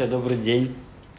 [0.00, 0.74] Ася, добрый день.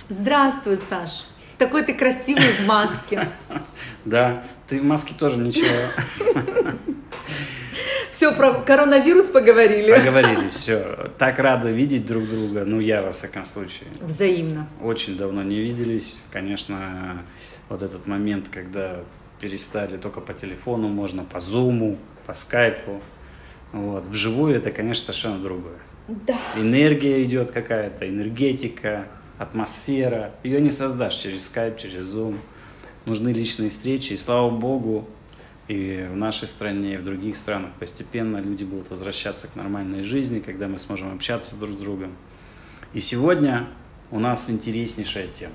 [0.10, 1.26] Здравствуй, Саш.
[1.60, 3.28] Такой ты красивый в маске.
[4.06, 5.68] Да, ты в маске тоже ничего.
[8.12, 9.96] Все, про коронавирус поговорили.
[9.96, 11.12] Поговорили, все.
[11.20, 12.66] Так рады видеть друг друга.
[12.66, 13.90] Ну, я, во всяком случае.
[14.02, 14.68] Взаимно.
[14.82, 16.18] Очень давно не виделись.
[16.32, 17.24] Конечно,
[17.70, 19.02] вот этот момент, когда
[19.40, 23.00] перестали только по телефону, можно по зуму, по скайпу.
[23.74, 24.08] Вот.
[24.08, 25.78] Вживую это, конечно, совершенно другое.
[26.08, 26.38] Да.
[26.56, 30.32] Энергия идет какая-то, энергетика, атмосфера.
[30.44, 32.40] Ее не создашь через скайп, через зум.
[33.06, 34.14] Нужны личные встречи.
[34.14, 35.08] И слава богу,
[35.68, 40.40] и в нашей стране, и в других странах постепенно люди будут возвращаться к нормальной жизни,
[40.40, 42.16] когда мы сможем общаться друг с другом.
[42.94, 43.68] И сегодня
[44.12, 45.54] у нас интереснейшая тема.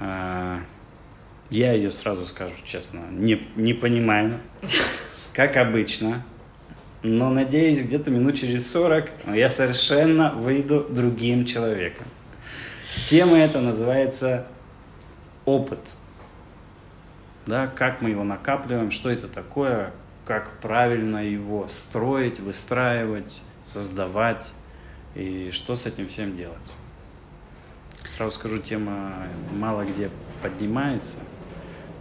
[0.00, 0.60] А,
[1.50, 4.40] я ее сразу скажу честно, не, не понимаю,
[5.34, 6.22] как обычно,
[7.02, 12.06] но надеюсь, где-то минут через 40 я совершенно выйду другим человеком.
[13.08, 14.46] Тема эта называется
[15.44, 15.80] опыт.
[17.46, 19.90] Да, как мы его накапливаем, что это такое,
[20.24, 24.52] как правильно его строить, выстраивать, создавать
[25.16, 26.56] и что с этим всем делать.
[28.04, 30.08] Сразу скажу, тема мало где
[30.40, 31.18] поднимается–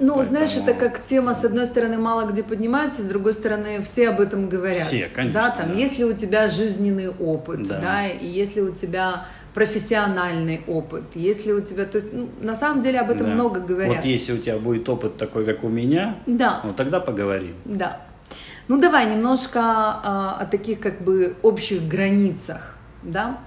[0.01, 0.23] ну, Поэтому...
[0.23, 4.19] знаешь, это как тема, с одной стороны, мало где поднимается, с другой стороны, все об
[4.19, 4.79] этом говорят.
[4.79, 5.41] Все, конечно.
[5.41, 5.75] Да, там, да.
[5.75, 7.79] если у тебя жизненный опыт, да.
[7.79, 12.81] да, и если у тебя профессиональный опыт, если у тебя, то есть, ну, на самом
[12.81, 13.33] деле об этом да.
[13.33, 13.97] много говорят.
[13.97, 16.61] Вот если у тебя будет опыт такой, как у меня, да.
[16.63, 17.53] вот тогда поговорим.
[17.65, 18.01] Да.
[18.67, 23.37] Ну, давай немножко а, о таких как бы общих границах, да.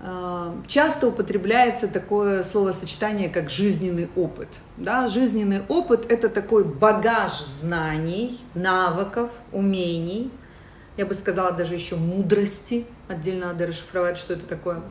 [0.00, 4.60] Э, часто употребляется такое словосочетание, как жизненный опыт.
[4.76, 5.08] Да?
[5.08, 10.30] Жизненный опыт– это такой багаж знаний, навыков, умений,
[10.96, 14.82] я бы сказала даже еще мудрости, отдельно надо расшифровать, что это такое,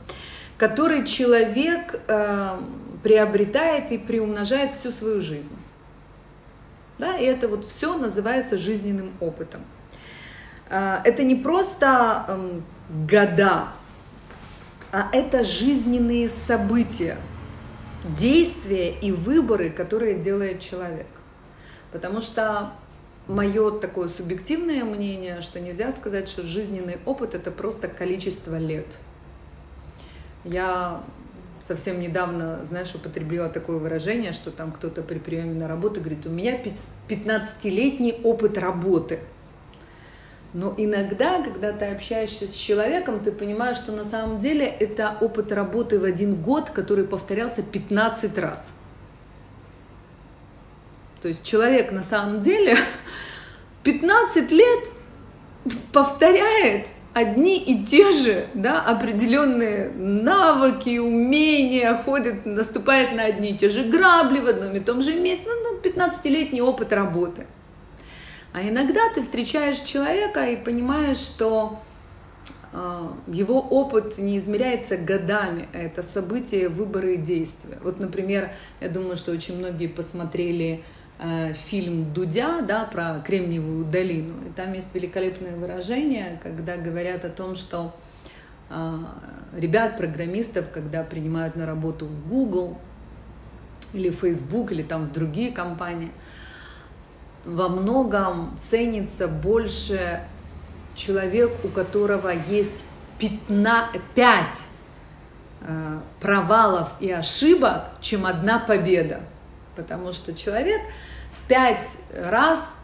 [0.57, 2.59] который человек э,
[3.03, 5.57] приобретает и приумножает всю свою жизнь.
[6.97, 7.17] Да?
[7.17, 9.61] И это вот все называется жизненным опытом.
[10.69, 12.59] Э, это не просто э,
[13.09, 13.69] года,
[14.95, 17.17] а это жизненные события,
[18.17, 21.07] действия и выборы, которые делает человек.
[21.91, 22.71] Потому что
[23.27, 28.97] мое такое субъективное мнение, что нельзя сказать, что жизненный опыт это просто количество лет.
[30.45, 31.03] Я
[31.59, 36.29] совсем недавно, знаешь, употребила такое выражение, что там кто-то при приеме на работу говорит, у
[36.29, 36.57] меня
[37.09, 39.19] 15-летний опыт работы–
[40.55, 45.51] но иногда, когда ты общаешься с человеком, ты понимаешь, что на самом деле это опыт
[45.51, 48.73] работы в один год, который повторялся 15 раз.
[51.21, 52.77] То есть человек на самом деле
[53.83, 54.91] 15 лет
[55.91, 63.67] повторяет одни и те же да, определенные навыки, умения, ходит, наступает на одни и те
[63.67, 65.43] же грабли в одном и том же месте.
[65.47, 67.45] Ну, 15-летний опыт работы.
[68.55, 71.77] А иногда ты встречаешь человека и понимаешь, что
[72.71, 77.77] э, его опыт не измеряется годами, а это события, выборы и действия.
[77.83, 80.85] Вот, например, я думаю, что очень многие посмотрели
[81.19, 84.35] э, фильм Дудя да, про Кремниевую долину.
[84.47, 87.93] И там есть великолепное выражение, когда говорят о том, что
[88.69, 88.97] э,
[89.57, 92.77] ребят, программистов, когда принимают на работу в Google
[93.91, 96.11] или Facebook, или там в другие компании–
[97.45, 100.21] во многом ценится больше
[100.95, 102.85] человек, у которого есть
[103.19, 104.67] 15, 5
[105.61, 109.21] э, провалов и ошибок, чем одна победа.
[109.75, 110.81] Потому что человек
[111.47, 112.75] пять раз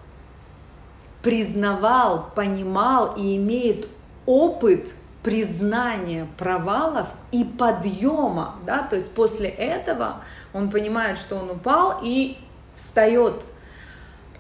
[1.24, 3.88] признавал, понимал и имеет
[4.26, 4.94] опыт
[5.24, 12.38] признания провалов и подъема, да, то есть после этого он понимает, что он упал и
[12.76, 13.44] встает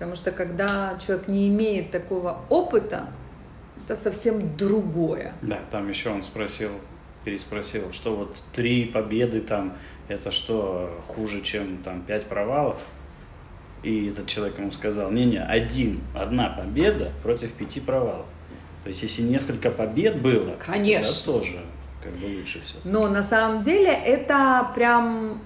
[0.02, 3.10] Потому что когда человек не имеет такого опыта,
[3.86, 5.32] это совсем другое.
[5.44, 6.72] Да, там еще он спросил,
[7.24, 9.74] переспросил, что вот три победы там,
[10.08, 12.78] это что, хуже, чем там пять провалов?
[13.84, 18.26] И этот человек ему сказал, не-не, один, одна победа против пяти провалов.
[18.82, 21.32] То есть, если несколько побед было, Конечно.
[21.34, 21.60] то тоже
[22.04, 22.78] как бы лучше все.
[22.86, 25.40] Но на самом деле это прям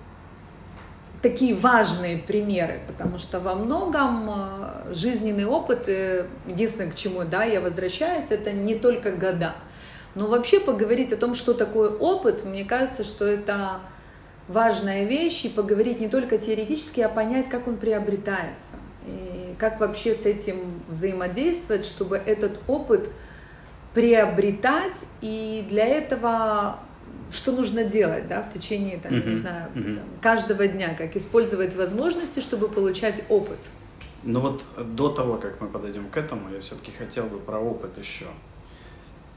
[1.26, 7.44] такие важные примеры, потому что во многом э, жизненный опыт, э, единственное, к чему да,
[7.44, 9.56] я возвращаюсь, это не только года.
[10.14, 13.80] Но вообще поговорить о том, что такое опыт, мне кажется, что это
[14.48, 18.76] важная вещь, и поговорить не только теоретически, а понять, как он приобретается,
[19.08, 23.10] и как вообще с этим взаимодействовать, чтобы этот опыт
[23.96, 26.78] приобретать, и для этого
[27.36, 29.96] что нужно делать, да, в течение, там, Мгм, не знаю, мгм.
[29.96, 33.60] там, каждого дня, как использовать возможности, чтобы получать опыт.
[34.24, 34.64] Но вот
[34.96, 38.26] до того, как мы подойдем к этому, я все-таки хотел бы про опыт еще.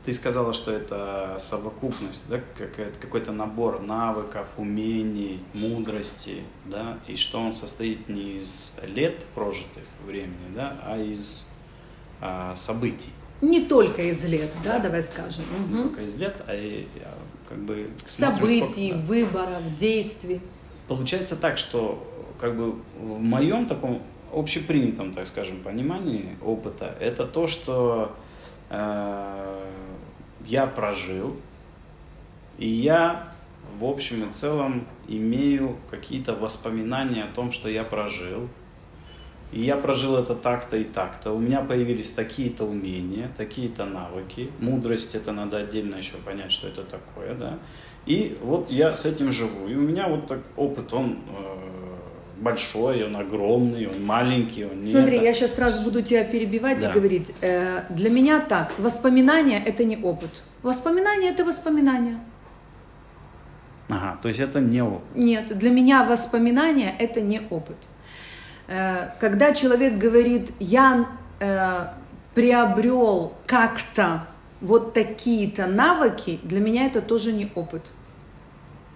[0.04, 7.38] Ты сказала, что это совокупность, да, какая-то- какой-то набор навыков, умений, мудрости, да, и что
[7.40, 11.48] он состоит не из лет прожитых времени, да, а из
[12.20, 13.12] а, событий.
[13.40, 14.84] Не только из лет, да, Да.
[14.84, 15.44] давай скажем.
[15.68, 15.82] Не Мгм.
[15.90, 17.14] только из лет, а и а,
[17.48, 17.90] как бы...
[18.06, 19.06] Событий, сколько- да.
[19.06, 20.40] выборов, действий.
[20.86, 22.06] Получается так, что
[22.40, 24.02] как бы в моем таком
[24.32, 28.14] общепринятом, так скажем, понимании опыта, это то, что
[28.70, 29.64] э,
[30.46, 31.36] я прожил,
[32.58, 33.32] и я
[33.78, 38.48] в общем и целом имею какие-то воспоминания о том, что я прожил.
[39.52, 41.32] И я прожил это так-то и так-то.
[41.32, 44.50] У меня появились такие-то умения, такие-то навыки.
[44.60, 47.58] Мудрость это надо отдельно еще понять, что это такое, да.
[48.04, 49.66] И вот я с этим живу.
[49.66, 54.84] И у меня вот так опыт, он э, большой, он огромный, он маленький, он не
[54.84, 55.24] Смотри, это.
[55.24, 56.90] я сейчас сразу буду тебя перебивать Да.
[56.90, 57.32] и говорить.
[57.40, 60.42] Э, для меня так, воспоминания это не опыт.
[60.62, 62.20] Воспоминания это воспоминания.
[63.88, 65.00] Ага, то есть это не опыт.
[65.14, 67.76] Нет, для меня воспоминания это не опыт.
[68.68, 71.08] Э, Когда человек говорит, я
[71.40, 71.86] э,
[72.34, 74.26] приобрел как-то
[74.60, 77.92] вот такие-то навыки, для меня это тоже не опыт.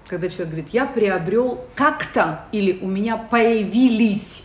[0.06, 4.44] Когда человек говорит, я приобрел как-то или у меня появились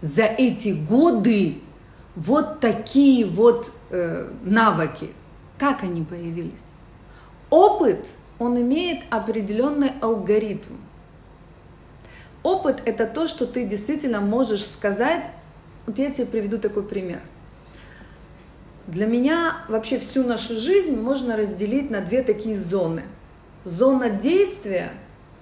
[0.00, 1.60] за эти годы
[2.16, 5.10] вот такие вот э, навыки.
[5.58, 6.72] Как они появились?
[7.50, 8.08] Опыт,
[8.38, 10.74] он имеет определенный алгоритм.
[12.48, 15.28] Опыт– это то, что ты действительно можешь сказать.
[15.84, 17.20] Вот я тебе приведу такой пример.
[18.86, 23.04] Для меня вообще всю нашу жизнь можно разделить на две такие зоны.
[23.64, 24.92] Зона действия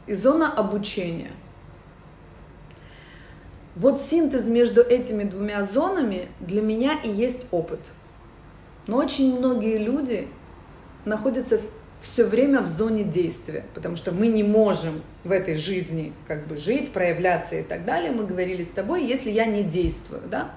[0.08, 1.31] и зона обучения.
[3.76, 7.93] Вот синтез между этими двумя зонами для меня и есть опыт.
[8.88, 10.26] Но очень многие люди
[11.05, 11.61] находятся
[12.00, 16.56] все время в зоне действия, потому что мы не можем в этой жизни как бы
[16.56, 18.10] жить, проявляться и так далее.
[18.10, 20.50] Мы говорили с тобой, если я не действую, да?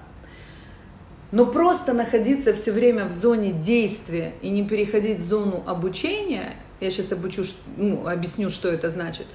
[1.32, 6.90] Но просто находиться все время в зоне действия и не переходить в зону обучения, я
[6.90, 7.44] сейчас обучу,
[7.76, 9.26] ну, объясню, что это значит,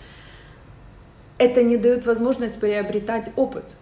[1.37, 3.75] это не дает возможность приобретать опыт.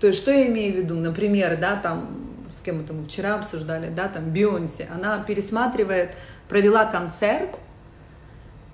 [0.00, 0.96] То есть, что я имею в виду?
[0.96, 2.08] Например, да, там,
[2.52, 6.14] с кем мы там вчера обсуждали, да, там, Бейонсе, она пересматривает,
[6.52, 7.60] провела концерт,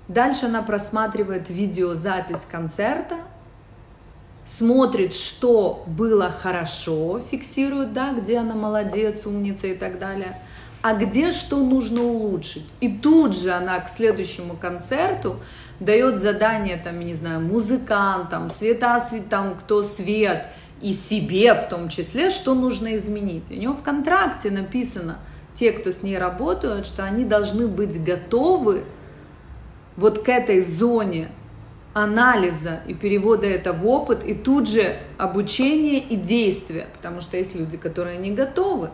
[0.09, 3.15] дальше она просматривает видеозапись концерта,
[4.45, 10.37] смотрит, что было хорошо, фиксирует, да, где она молодец, умница и так далее,
[10.83, 12.67] а где что нужно улучшить.
[12.81, 15.37] И тут же она к следующему концерту
[15.79, 20.49] дает задание, там, я не знаю, музыкантам, светосвет, там, кто свет,
[20.83, 23.49] и себе в том числе, что нужно изменить.
[23.51, 25.19] У нее в контракте написано,
[25.59, 28.85] те, кто с ней работают, что они должны быть готовы
[29.97, 31.31] вот к этой зоне
[31.95, 37.57] анализа и перевода это в опыт, и тут же обучение и действие, потому что есть
[37.57, 38.91] люди, которые не готовы.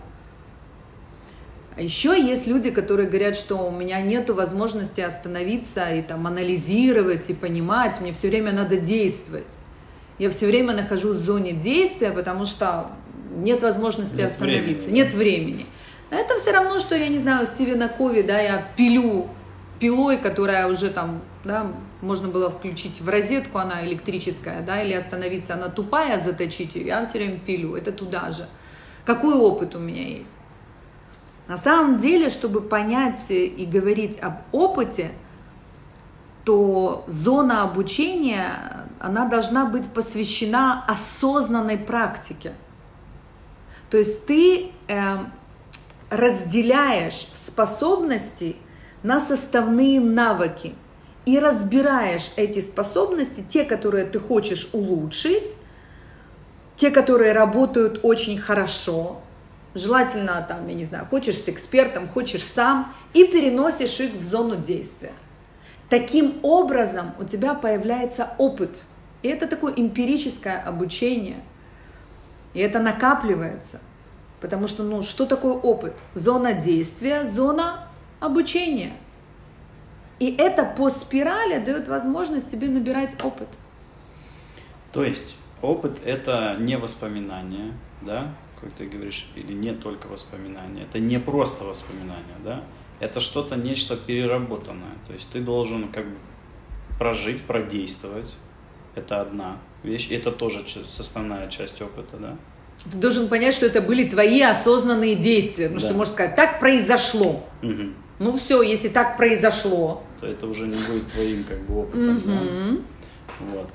[1.77, 7.29] А еще есть люди, которые говорят, что у меня нет возможности остановиться и там анализировать
[7.29, 9.59] и понимать, мне все время надо действовать.
[10.19, 12.91] Я все время нахожусь в зоне действия, потому что
[13.37, 15.03] нет возможности Нет остановиться, времени.
[15.03, 15.67] нет времени.
[16.11, 19.29] Это все равно, что, я не знаю, Стивена Кови, да, я пилю
[19.81, 21.67] пилой, которая уже там, да,
[22.01, 27.05] можно было включить в розетку, она электрическая, да, или остановиться, она тупая, заточить ее, я
[27.05, 28.47] все время пилю, это туда же.
[29.05, 30.35] Какой опыт у меня есть?
[31.49, 35.13] На самом деле, чтобы понять и говорить об опыте,
[36.45, 42.53] то зона обучения, она должна быть посвящена осознанной практике.
[43.91, 45.19] То есть ты э,
[46.15, 48.57] разделяешь способности
[49.03, 50.75] на составные навыки
[51.27, 55.55] и разбираешь эти способности, те, которые ты хочешь улучшить,
[56.77, 59.21] те, которые работают очень хорошо,
[59.75, 64.57] желательно там, я не знаю, хочешь с экспертом, хочешь сам, и переносишь их в зону
[64.57, 65.13] действия.
[65.89, 68.85] Таким образом у тебя появляется опыт.
[69.23, 71.43] И это такое эмпирическое обучение.
[72.53, 73.81] И это накапливается.
[74.45, 75.95] Потому что, ну, что такое опыт?
[76.13, 77.89] Зона действия, зона
[78.21, 78.93] обучения.
[80.21, 83.49] И это по спирали дает возможность тебе набирать опыт.
[84.93, 87.73] То есть опыт это не воспоминания,
[88.03, 90.83] да, как ты говоришь, или не только воспоминания.
[90.83, 92.65] Это не просто воспоминания, да.
[93.01, 94.99] это что-то, нечто переработанное.
[95.07, 96.19] То есть ты должен как бы
[96.99, 98.35] прожить, продействовать.
[98.95, 100.11] Это одна вещь.
[100.11, 102.37] Это тоже составная часть опыта, да.
[102.91, 105.67] Ты должен понять, что это были твои осознанные действия.
[105.67, 105.87] Потому да.
[105.87, 107.45] что, можно сказать, так произошло.
[107.63, 107.83] Угу.
[108.19, 110.03] Ну все, если так произошло.
[110.21, 112.17] То это уже не будет твоим как бы опытом.
[112.17, 112.25] Угу.
[112.27, 112.77] Да?
[113.53, 113.71] Вот.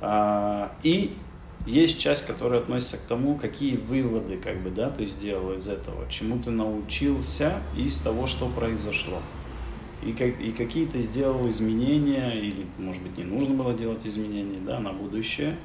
[0.00, 1.16] А, и
[1.66, 6.08] есть часть, которая относится к тому, какие выводы как бы, да, ты сделал из этого,
[6.08, 9.20] чему ты научился из того, что произошло.
[10.02, 14.60] И, как, и какие ты сделал изменения, или, может быть, не нужно было делать изменения
[14.64, 15.56] да, на будущее.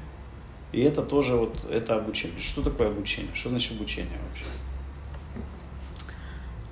[0.74, 2.40] И это тоже вот, это обучение.
[2.40, 3.30] Что такое обучение?
[3.32, 4.44] Что значит обучение вообще?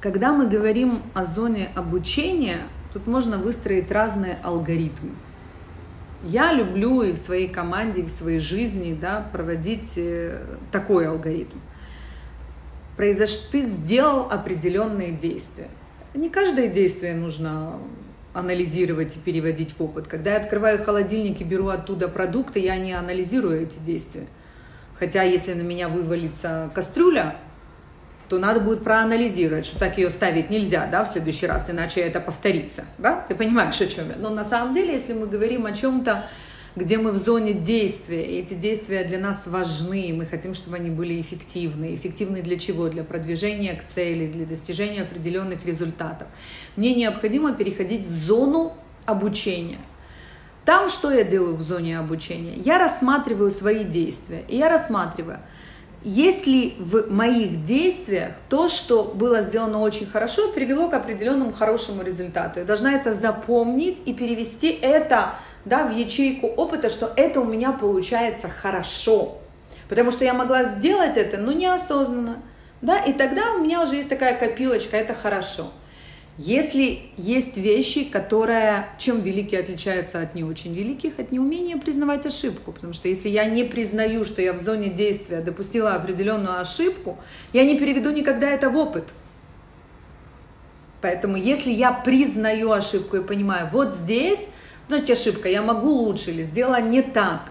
[0.01, 5.11] Когда мы говорим о зоне обучения, тут можно выстроить разные алгоритмы.
[6.25, 11.59] Я люблю и в своей команде, и в своей жизни да, проводить э, такой алгоритм.
[12.97, 13.31] Произош...
[13.53, 15.69] Ты сделал определенные действия.
[16.15, 17.79] Не каждое действие нужно
[18.35, 20.09] анализировать и переводить в опыт.
[20.09, 24.27] Когда я открываю холодильник и беру оттуда продукты, я не анализирую эти действия.
[24.99, 27.37] Хотя если на меня вывалится кастрюля,
[28.29, 32.19] то надо будет проанализировать, что так ее ставить нельзя, да, в следующий раз, иначе это
[32.19, 34.15] повторится, да, ты понимаешь, о чем я.
[34.17, 36.31] Но на самом деле, если мы говорим о чем-то,
[36.75, 40.91] где мы в зоне действия, и эти действия для нас важны, мы хотим, чтобы они
[40.91, 41.95] были эффективны.
[41.95, 42.89] Эффективны для чего?
[42.89, 46.29] Для продвижения к цели, для достижения определенных результатов.
[46.77, 48.73] Мне необходимо переходить в зону
[49.05, 49.79] обучения.
[50.65, 52.55] Там что я делаю в зоне обучения?
[52.55, 55.41] Я рассматриваю свои действия, и я рассматриваю–
[56.05, 62.03] есть ли в моих действиях то, что было сделано очень хорошо, привело к определенному хорошему
[62.03, 62.59] результату?
[62.59, 67.73] Я должна это запомнить и перевести это да, в ячейку опыта, что это у меня
[67.73, 69.39] получается хорошо.
[69.89, 72.43] Потому что я могла сделать это, но неосознанно.
[72.81, 75.71] Да, и тогда у меня уже есть такая копилочка, это хорошо.
[76.39, 82.73] Если есть вещи, которые чем великие отличаются от не очень великих, от неумения признавать ошибку.
[82.73, 87.19] Потому что если я не признаю, что я в зоне действия допустила определенную ошибку,
[87.53, 89.15] я не переведу никогда это в опыт.
[91.03, 94.49] Поэтому если я признаю ошибку и понимаю, вот здесь,
[94.89, 97.51] знаете, ошибка, я могу лучше или сделала не так.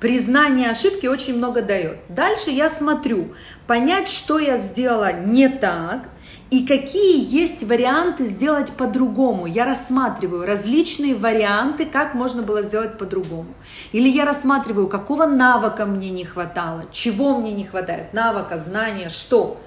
[0.00, 1.98] Признание ошибки очень много дает.
[2.08, 3.34] Дальше я смотрю,
[3.66, 6.08] понять, что я сделала не так–
[6.50, 9.46] и какие есть варианты сделать по-другому.
[9.46, 13.54] Я рассматриваю различные варианты, как можно было сделать по-другому.
[13.92, 19.60] Или я рассматриваю, какого навыка мне не хватало, чего мне не хватает, навыка, знания, что.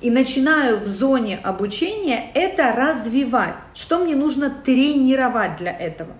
[0.00, 3.62] И начинаю в зоне обучения это развивать.
[3.74, 6.12] Что мне нужно тренировать для этого?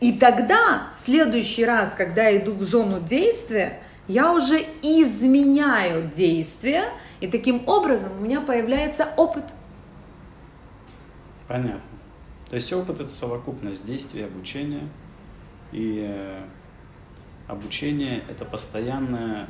[0.00, 6.84] И тогда, в следующий раз, когда я иду в зону действия, я уже изменяю действия,
[7.20, 9.44] и таким образом у меня появляется опыт.
[11.46, 11.80] Понятно.
[12.48, 14.88] То есть опыт это совокупность действий, обучения.
[15.70, 16.42] И э,
[17.46, 19.48] обучение это постоянное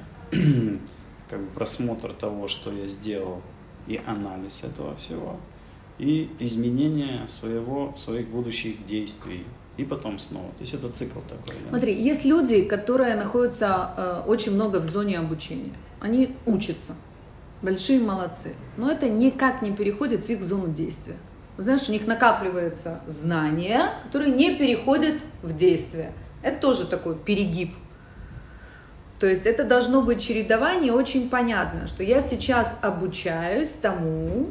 [1.32, 3.40] как бы просмотр того, что я сделал,
[3.86, 5.40] и анализ этого всего,
[5.98, 9.46] и изменение своего, своих будущих действий,
[9.78, 10.48] и потом снова.
[10.58, 11.56] То есть это цикл такой.
[11.62, 11.70] Да?
[11.70, 15.72] Смотри, есть люди, которые находятся э, очень много в зоне обучения.
[16.00, 16.94] Они учатся
[17.62, 18.54] большие молодцы.
[18.76, 21.16] Но это никак не переходит в их зону действия.
[21.56, 26.12] Знаешь, у них накапливается знания, которые не переходят в действие.
[26.42, 27.74] Это тоже такой перегиб.
[29.22, 34.50] То есть это должно быть чередование очень понятно, что я сейчас обучаюсь тому,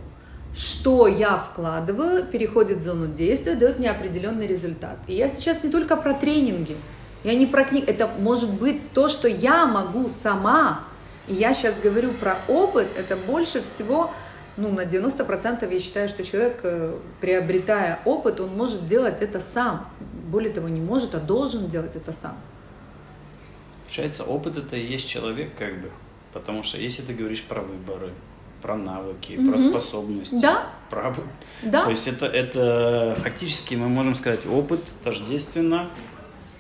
[0.56, 4.96] что я вкладываю, переходит в зону действия, дает мне определенный результат.
[5.08, 6.78] И я сейчас не только про тренинги,
[7.26, 10.86] я не про книги, это может быть то, что я могу сама
[11.28, 14.12] и я сейчас говорю про опыт, это больше всего,
[14.56, 19.86] ну, на 90% я считаю, что человек, э, приобретая опыт, он может делать это сам.
[20.30, 22.38] Более того, не может, а должен делать это сам.
[23.92, 25.92] Получается, опыт это и есть человек, как бы.
[26.32, 28.12] Потому что если ты говоришь про выборы,
[28.62, 29.52] про навыки, угу.
[29.52, 30.70] про способности, да.
[30.90, 31.14] про...
[31.62, 31.84] Да.
[31.84, 35.90] То есть это, это фактически мы можем сказать, опыт тождественно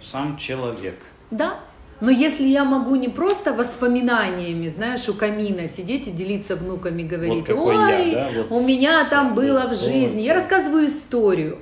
[0.03, 0.97] сам человек.
[1.29, 1.61] Да,
[2.01, 7.47] но если я могу не просто воспоминаниями, знаешь, у камина сидеть и делиться внуками, говорить,
[7.47, 8.29] вот ой, я, да?
[8.35, 11.59] вот, у меня там было в жизни, вот, я рассказываю историю.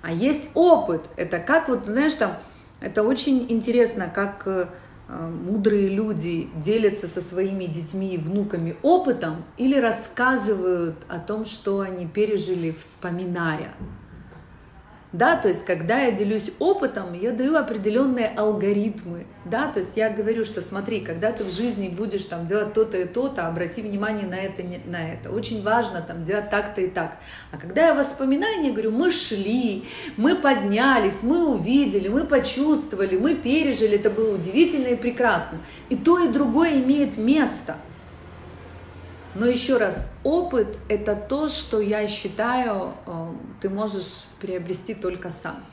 [0.00, 2.38] А есть опыт, это как вот, знаешь, там,
[2.80, 4.68] это очень интересно, как э,
[5.10, 12.06] мудрые люди делятся со своими детьми и внуками опытом или рассказывают о том, что они
[12.06, 13.74] пережили, вспоминая.
[15.12, 20.08] Да, то есть, когда я делюсь опытом, я даю определенные алгоритмы, да, то есть я
[20.08, 24.28] говорю, что смотри, когда ты в жизни будешь там делать то-то и то-то, обрати внимание
[24.28, 25.30] на это, на это.
[25.30, 27.16] Очень важно там делать так-то и так.
[27.50, 29.84] А когда я воспоминания говорю, мы шли,
[30.16, 35.58] мы поднялись, мы увидели, мы почувствовали, мы пережили, это было удивительно и прекрасно.
[35.88, 37.76] И то, и другое имеет место–
[39.34, 43.28] но еще раз, опыт– это то, что я считаю, э,
[43.60, 45.64] ты можешь приобрести только сам.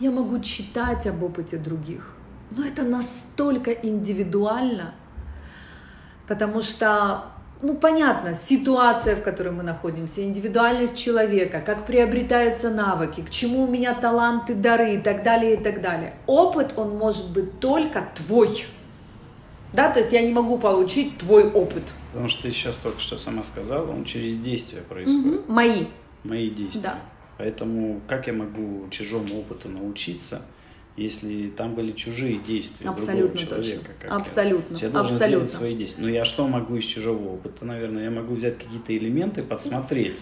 [0.00, 2.16] Я могу читать об опыте других,
[2.50, 4.94] но это настолько индивидуально,
[6.26, 7.26] потому что,
[7.62, 13.68] ну понятно, ситуация, в которой мы находимся, индивидуальность человека, как приобретаются навыки, к чему у
[13.68, 16.14] меня таланты, дары и так далее, и так далее.
[16.26, 18.66] Опыт, он может быть только твой.
[19.74, 21.82] Да, то есть я не могу получить твой опыт.
[22.12, 25.40] Потому что ты сейчас только что сама сказала, он через действия происходит.
[25.40, 25.52] Угу.
[25.52, 25.86] Мои.
[26.22, 26.82] Мои действия.
[26.82, 26.98] Да.
[27.38, 30.42] Поэтому как я могу чужому опыту научиться,
[30.96, 33.86] если там были чужие действия Абсолютно другого человека?
[33.86, 34.08] Точно.
[34.08, 34.76] Как Абсолютно.
[34.76, 35.26] Я, я должен Абсолютно.
[35.26, 36.04] сделать свои действия.
[36.04, 37.64] Но я что могу из чужого опыта?
[37.64, 40.18] Наверное, я могу взять какие-то элементы, подсмотреть,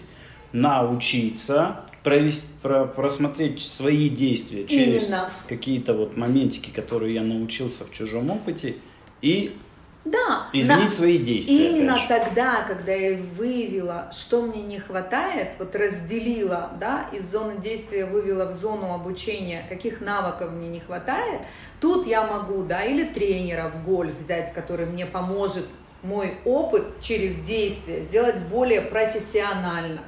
[0.51, 5.07] научиться, провести, про, просмотреть свои действия через
[5.47, 8.77] какие-то вот моментики, которые я научился в чужом опыте,
[9.23, 9.57] и
[10.03, 10.89] да, изменить на...
[10.89, 11.69] свои действия.
[11.69, 18.05] Именно тогда, когда я выявила, что мне не хватает, вот разделила, да, из зоны действия
[18.05, 21.43] вывела в зону обучения, каких навыков мне не хватает,
[21.79, 25.65] тут я могу, да, или тренера в гольф взять, который мне поможет
[26.03, 30.01] мой опыт через действие сделать более профессионально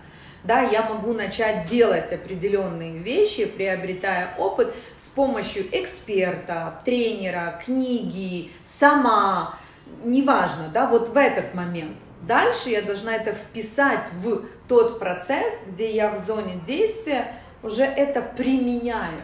[0.46, 9.58] да, я могу начать делать определенные вещи, приобретая опыт с помощью эксперта, тренера, книги, сама,
[10.04, 11.98] неважно, да, вот в этот момент.
[12.22, 18.22] Дальше я должна это вписать в тот процесс, где я в зоне действия уже это
[18.22, 19.22] применяю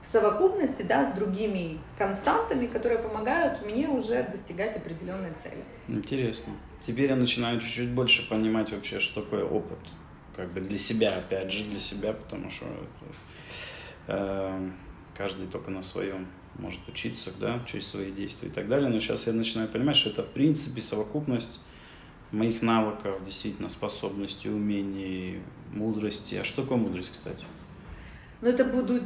[0.00, 5.64] в совокупности да, с другими константами, которые помогают мне уже достигать определенной цели.
[5.88, 6.52] Интересно.
[6.80, 9.78] Теперь я начинаю чуть-чуть больше понимать вообще, что такое опыт
[10.38, 12.66] как бы для себя, опять же, для себя, потому что
[14.06, 14.70] э,
[15.16, 18.88] каждый только на своем может учиться, да, через свои действия и так далее.
[18.88, 21.58] Но сейчас я начинаю понимать, что это в принципе совокупность
[22.30, 25.40] моих навыков, действительно способностей, умений,
[25.72, 26.36] мудрости.
[26.36, 27.44] А что такое мудрость, кстати?
[28.40, 29.02] Ну, это будет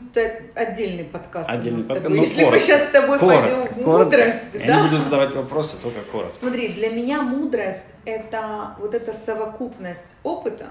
[0.55, 1.49] отдельный подкаст.
[1.49, 2.11] Отдельный подкаст.
[2.11, 4.05] Ну, Если коротко, мы сейчас с тобой коротко, пойдем в коротко.
[4.05, 4.55] мудрость.
[4.55, 4.83] Я да?
[4.83, 6.39] не буду задавать вопросы, только коротко.
[6.39, 10.67] Смотри, для меня мудрость– это вот эта совокупность опыта,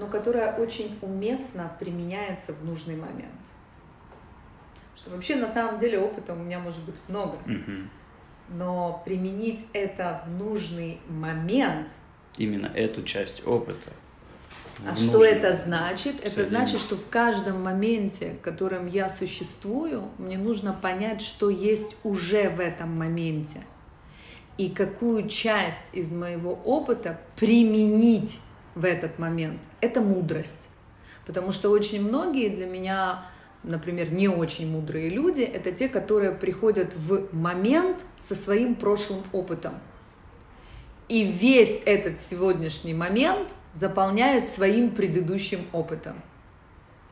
[0.00, 3.32] но которая очень уместно применяется в нужный момент.
[4.94, 7.38] Что вообще на самом деле опыта у меня может быть много.
[8.48, 11.92] Но применить это в нужный момент.
[12.36, 13.90] Именно эту часть опыта.
[14.86, 16.16] А что это значит?
[16.22, 21.96] Это значит, что в каждом моменте, в котором я существую, мне нужно понять, что есть
[22.04, 23.62] уже в этом моменте.
[24.58, 28.40] И какую часть из моего опыта применить
[28.76, 30.68] в этот момент, это мудрость.
[31.26, 33.24] Потому что очень многие для меня,
[33.64, 39.74] например, не очень мудрые люди, это те, которые приходят в момент со своим прошлым опытом.
[41.08, 46.22] И весь этот сегодняшний момент заполняют своим предыдущим опытом.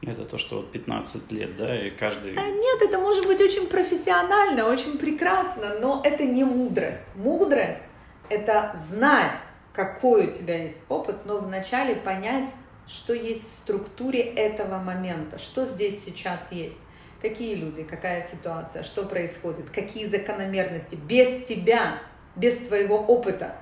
[0.03, 2.35] Это то, что вот 15 лет, да, и каждый...
[2.37, 7.17] А нет, это может быть очень профессионально, очень прекрасно, но это не мудрость.
[7.17, 7.85] Мудрость–
[8.29, 9.39] это знать,
[9.75, 12.51] какой у тебя есть опыт, но вначале понять,
[12.87, 16.81] что есть в структуре этого момента, что здесь сейчас есть,
[17.21, 21.99] какие люди, какая ситуация, что происходит, какие закономерности, без тебя,
[22.37, 23.57] без твоего опыта.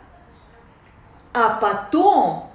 [1.33, 2.51] А потом,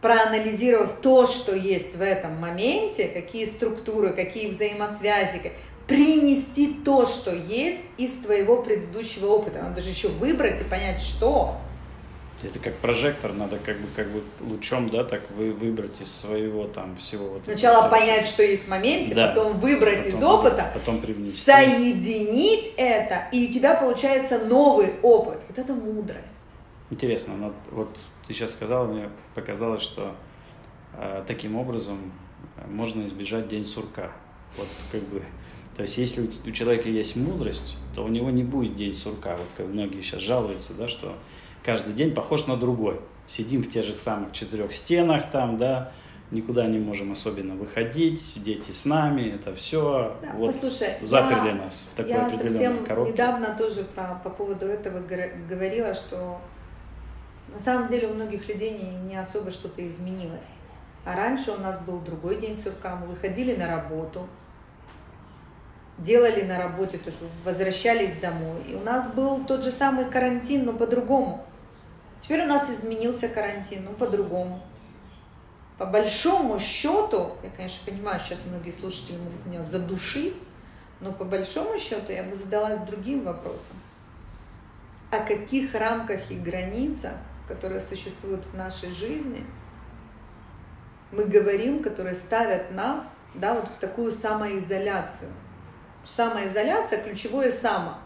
[0.00, 5.52] проанализировав то, что есть в этом моменте, какие структуры, какие взаимосвязи,
[5.86, 9.62] принести то, что есть из твоего предыдущего опыта.
[9.62, 11.60] Надо же еще выбрать и понять, что.
[12.42, 16.66] Это как прожектор, надо как бы, как бы лучом, да, так вы выбрать из своего
[16.66, 17.28] там всего.
[17.28, 19.28] Вот Сначала понять, что есть в моменте, да.
[19.28, 21.40] потом выбрать потом, из опыта, потом привнести.
[21.40, 25.40] соединить это, и у тебя получается новый опыт.
[25.48, 26.42] Вот это мудрость.
[26.90, 27.88] Интересно, вот
[28.26, 30.14] ты сейчас сказала, мне показалось, что
[30.94, 32.12] э, таким образом
[32.56, 34.10] э, можно избежать день сурка.
[34.56, 35.22] Вот как бы,
[35.76, 39.36] то есть если у человека есть мудрость, то у него не будет день сурка.
[39.36, 41.16] Вот как многие сейчас жалуются, да, что
[41.62, 43.00] каждый день похож на другой.
[43.28, 45.92] Сидим в тех же самых четырех стенах там, да,
[46.30, 51.54] никуда не можем особенно выходить, дети с нами, это все да, вот послушай, заперли я,
[51.54, 53.12] нас в такой я определенной совсем коробке.
[53.12, 55.00] недавно тоже про, по поводу этого
[55.48, 56.40] говорила, что
[57.52, 60.52] на самом деле у многих людей не, не особо что-то изменилось.
[61.04, 64.26] А раньше у нас был другой день сурка, мы выходили на работу,
[65.98, 68.62] делали на работе то, что возвращались домой.
[68.68, 71.44] И у нас был тот же самый карантин, но по-другому.
[72.22, 74.62] Теперь у нас изменился карантин, но по-другому.
[75.76, 80.40] По большому счету, я, конечно, понимаю, сейчас многие слушатели могут меня задушить,
[81.00, 83.76] но по большому счету я бы задалась другим вопросом.
[85.10, 87.12] О каких рамках и границах,
[87.46, 89.44] которые существуют в нашей жизни–
[91.12, 95.30] мы говорим, которые ставят нас да, вот в такую самоизоляцию.
[96.04, 97.98] Самоизоляция– ключевое само.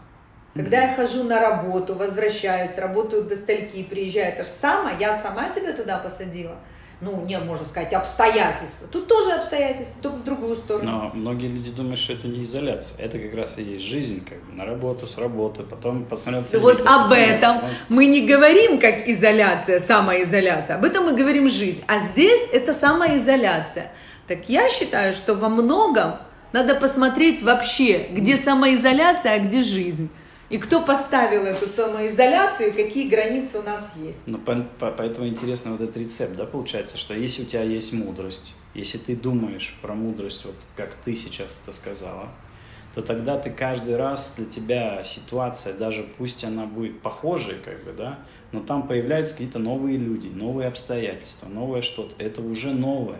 [0.57, 5.49] Когда я хожу на работу, возвращаюсь, работаю до стальки, приезжаю, это же само, я сама
[5.49, 6.55] себя туда посадила–
[6.99, 8.87] ну, не, можно сказать, обстоятельства.
[8.87, 10.91] Тут тоже обстоятельства, только в другую сторону.
[10.91, 12.97] Но многие люди думают, что это не изоляция.
[12.97, 16.75] Это как раз и есть жизнь, как бы, на работу, с работы, потом посмотрел телевизор.
[16.75, 20.77] Вот об этом мы не говорим как изоляция, самоизоляция.
[20.77, 21.83] Об этом мы говорим жизнь.
[21.87, 23.91] А здесь это самоизоляция.
[24.27, 26.15] Так я считаю, что во многом
[26.51, 30.09] надо посмотреть вообще, где самоизоляция, а где жизнь.
[30.49, 34.23] И кто поставил эту самоизоляцию, какие границы у нас есть.
[34.27, 37.91] Ну, по, по, поэтому интересно вот этот рецепт, да, получается, что если у тебя есть
[37.91, 42.29] мудрость, если ты думаешь про мудрость, вот как ты сейчас это сказала,
[42.95, 47.91] то тогда ты каждый раз для тебя ситуация, даже пусть она будет похожей, как бы,
[47.91, 48.19] да,
[48.53, 52.15] но там появляются какие-то новые люди, новые обстоятельства, новое что-то.
[52.23, 53.19] Это уже новое.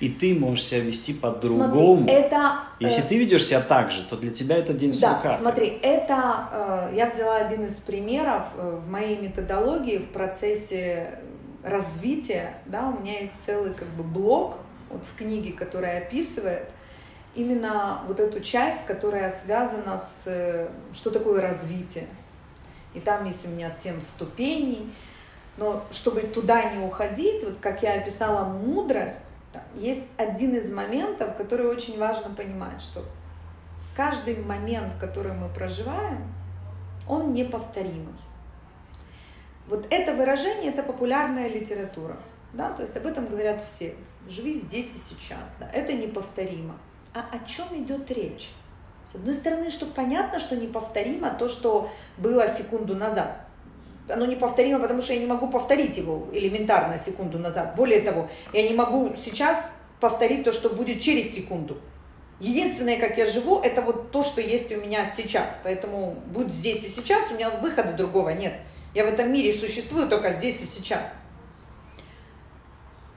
[0.00, 2.08] И ты можешь себя вести по-другому.
[2.08, 2.60] это...
[2.78, 3.06] Если э...
[3.06, 5.20] ты ведешь себя так же, то для тебя это день сурка.
[5.24, 6.48] Да, смотри, это...
[6.90, 11.18] Э, я взяла один из примеров э, в моей методологии в процессе
[11.62, 12.54] развития.
[12.64, 14.56] Да, у меня есть целый как бы блок
[14.88, 16.70] вот в книге, который описывает
[17.34, 20.24] именно вот эту часть, которая связана с...
[20.26, 22.06] Э, что такое развитие.
[22.94, 24.90] И там есть у меня семь ступеней.
[25.58, 29.32] Но чтобы туда не уходить, вот как я описала мудрость,
[29.74, 33.04] есть один из моментов, который очень важно понимать, что
[33.96, 36.32] каждый момент, который мы проживаем,
[37.08, 38.14] он неповторимый.
[39.66, 42.16] Вот это выражение, это популярная литература,
[42.52, 43.94] да, то есть об этом говорят все.
[44.28, 46.76] Живи здесь и сейчас, да, это неповторимо.
[47.14, 48.52] А о чем идет речь?
[49.06, 53.49] С одной стороны, что понятно, что неповторимо то, что было секунду назад
[54.12, 57.74] оно неповторимо, потому что я не могу повторить его элементарно секунду назад.
[57.76, 61.78] Более того, я не могу сейчас повторить то, что будет через секунду.
[62.40, 65.58] Единственное, как я живу, это вот то, что есть у меня сейчас.
[65.62, 68.54] Поэтому будь здесь и сейчас, у меня выхода другого нет.
[68.94, 71.06] Я в этом мире существую только здесь и сейчас.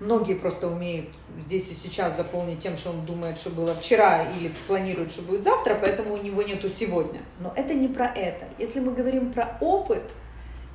[0.01, 1.08] Многие просто умеют
[1.45, 5.43] здесь и сейчас заполнить тем, что он думает, что было вчера или планирует, что будет
[5.45, 7.21] завтра, поэтому у него нету сегодня.
[7.39, 8.45] Но это не про это.
[8.58, 10.13] Если мы говорим про опыт–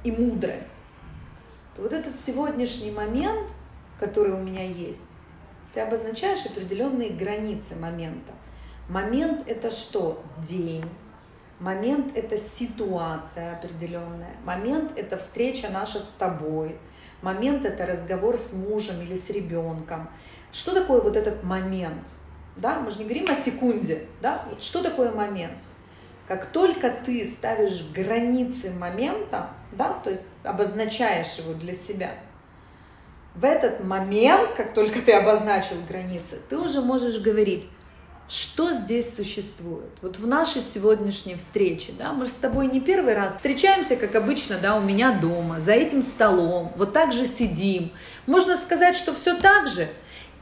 [0.08, 0.74] и мудрость,
[1.74, 3.54] то вот этот сегодняшний момент,
[4.00, 5.08] который у меня есть,
[5.74, 8.32] ты обозначаешь определенные границы момента.
[8.88, 10.22] Момент это что?
[10.38, 10.84] День.
[11.60, 14.34] Момент это ситуация определенная.
[14.44, 16.78] Момент это встреча наша с тобой.
[17.20, 20.08] Момент это разговор с мужем или с ребенком.
[20.52, 22.12] Что такое вот этот момент?
[22.56, 24.44] Да, мы же не говорим о секунде, да?
[24.58, 25.58] Что такое момент?
[26.28, 32.10] Как только ты ставишь границы момента, да, то есть обозначаешь его для себя,
[33.34, 37.66] в этот момент, как только ты обозначил границы, ты уже можешь говорить,
[38.28, 39.90] что здесь существует.
[40.02, 44.14] Вот в нашей сегодняшней встрече, да, мы же с тобой не первый раз встречаемся, как
[44.14, 47.90] обычно, да, у меня дома, за этим столом, вот так же сидим.
[48.26, 49.88] Можно сказать, что все так же.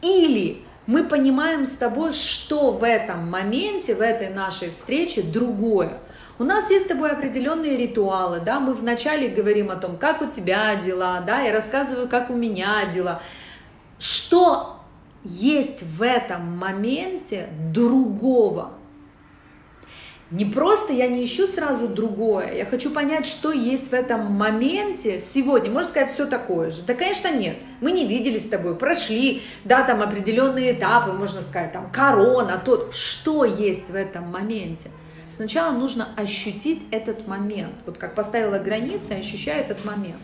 [0.03, 5.99] Или мы понимаем с тобой, что в этом моменте, в этой нашей встрече другое.
[6.38, 10.27] У нас есть с тобой определенные ритуалы, да, мы вначале говорим о том, как у
[10.27, 13.20] тебя дела, да, я рассказываю, как у меня дела.
[13.99, 14.81] Что
[15.25, 18.75] есть в этом моменте другого?
[20.32, 25.20] Не просто я не ищу сразу другое, я хочу понять, что есть в этом моменте
[25.20, 25.70] сегодня.
[25.70, 26.82] Можно сказать, все такое же.
[26.82, 27.58] Да, конечно, нет.
[27.80, 32.92] Мы не виделись с тобой, прошли, да, там определенные этапы, можно сказать, там корона, тот.
[32.92, 34.90] Что есть в этом моменте?
[35.30, 37.74] Сначала нужно ощутить этот момент.
[37.86, 40.22] Вот как поставила границы, ощущаю этот момент.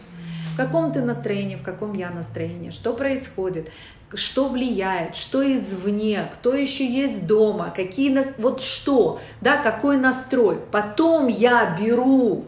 [0.52, 3.70] В каком ты настроении, в каком я настроении, что происходит,
[4.14, 10.58] что влияет, что извне, кто еще есть дома, какие, вот что, да, какой настрой.
[10.70, 12.46] Потом я беру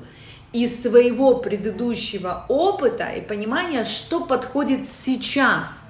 [0.52, 5.80] из своего предыдущего опыта и понимания, что подходит сейчас.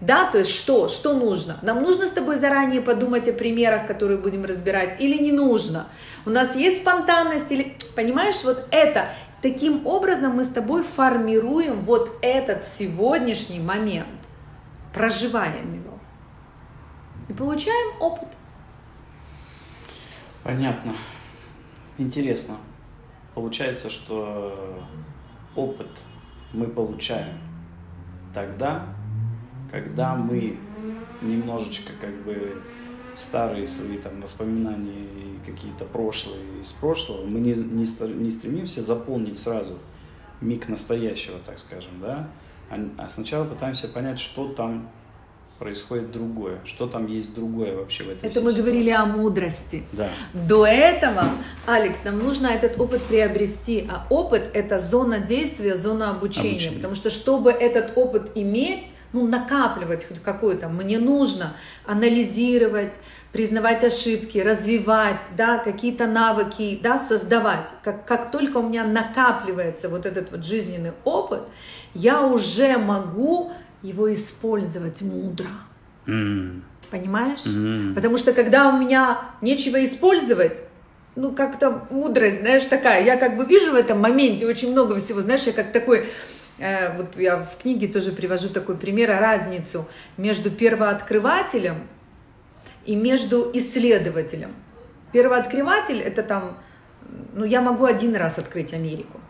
[0.00, 1.58] Да, то есть что, что нужно?
[1.62, 5.86] Нам нужно с тобой заранее подумать о примерах, которые будем разбирать, или не нужно?
[6.26, 9.06] У нас есть спонтанность, или, понимаешь, вот это.
[9.42, 14.21] Таким образом мы с тобой формируем вот этот сегодняшний момент.
[14.92, 15.98] Проживаем его
[17.28, 18.28] и получаем опыт.
[20.42, 20.92] Понятно.
[21.98, 22.56] Интересно.
[23.34, 24.84] Получается, что
[25.54, 26.02] опыт
[26.52, 27.38] мы получаем
[28.34, 28.86] тогда,
[29.70, 30.58] когда мы
[31.22, 32.62] немножечко как бы
[33.14, 39.38] старые свои там воспоминания и какие-то прошлые из прошлого, мы не, не, не стремимся заполнить
[39.38, 39.78] сразу
[40.40, 42.28] миг настоящего, так скажем, да,
[42.70, 44.88] а, сначала пытаемся понять, что там
[45.58, 48.60] происходит другое, что там есть другое вообще в этой Это мы ситуации.
[48.62, 49.84] говорили о мудрости.
[49.92, 50.08] Да.
[50.32, 51.24] До этого,
[51.66, 56.76] Алекс, нам нужно этот опыт приобрести, а опыт– это зона действия, зона обучения, Обучение.
[56.78, 61.54] потому что чтобы этот опыт иметь, ну, накапливать хоть какой-то, мне нужно
[61.86, 62.98] анализировать,
[63.32, 67.68] признавать ошибки, развивать, да, какие-то навыки, да, создавать.
[67.82, 71.42] Как, как только у меня накапливается вот этот вот жизненный опыт,
[71.94, 75.50] я уже могу его использовать мудро.
[76.06, 77.46] М, Понимаешь?
[77.46, 77.94] м.
[77.94, 80.62] Потому что когда у меня нечего использовать,
[81.16, 85.20] ну как-то мудрость, знаешь, такая, я как бы вижу в этом моменте очень много всего,
[85.20, 86.08] знаешь, я как такой,
[86.96, 91.88] вот я в книге тоже привожу такой пример, разницу между первооткрывателем
[92.84, 94.54] и между исследователем.
[95.12, 96.56] Первооткрыватель это там,
[97.34, 99.20] ну я могу один раз открыть Америку,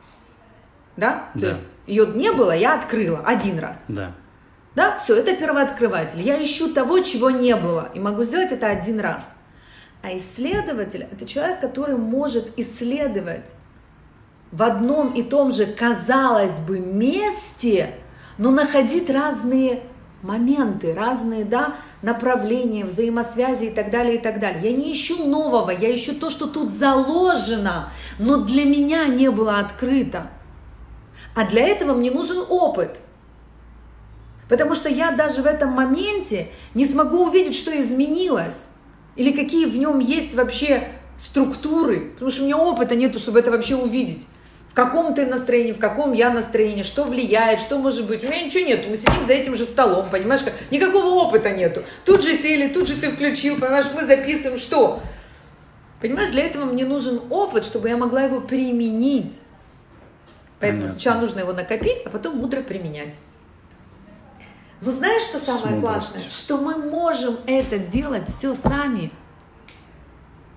[0.97, 1.31] да?
[1.35, 1.49] То Да.
[1.49, 3.85] есть ее не было, я открыла один раз.
[3.89, 4.15] Да.
[4.75, 6.21] Да, все, это первооткрыватель.
[6.23, 9.37] Я ищу того, чего не было, и могу сделать это один раз.
[10.03, 13.55] А исследователь– это человек, который может исследовать
[14.53, 17.95] в одном и том же, казалось бы, месте,
[18.39, 19.83] но находить разные
[20.23, 24.71] моменты, разные да, направления, взаимосвязи и так далее, и так далее.
[24.71, 29.59] Я не ищу нового, я ищу то, что тут заложено, но для меня не было
[29.59, 30.29] открыто.
[31.35, 33.01] А для этого мне нужен опыт–
[34.53, 38.67] Потому что я даже в этом моменте не смогу увидеть, что изменилось.
[39.17, 40.87] Или какие в нем есть вообще
[41.17, 42.11] структуры.
[42.13, 44.27] Потому что у меня опыта нету, чтобы это вообще увидеть.
[44.73, 48.25] В каком ты настроении, в каком я настроении, что влияет, что может быть.
[48.25, 48.89] У меня ничего нету.
[48.89, 50.41] Мы сидим за этим же столом, понимаешь?
[50.43, 51.83] как- Никакого опыта нету.
[52.07, 54.59] Тут же сели, тут же ты включил, понимаешь, мы записываем.
[54.59, 55.03] Что?
[56.01, 59.41] Понимаешь, для этого мне нужен опыт, чтобы я могла его применить.
[60.59, 60.87] Поэтому Понятно.
[61.01, 63.19] сначала нужно его накопить, а потом мудро применять.
[64.81, 66.13] Но знаешь, что самое мудростью.
[66.15, 66.31] классное?
[66.31, 69.13] Что мы можем это делать все сами.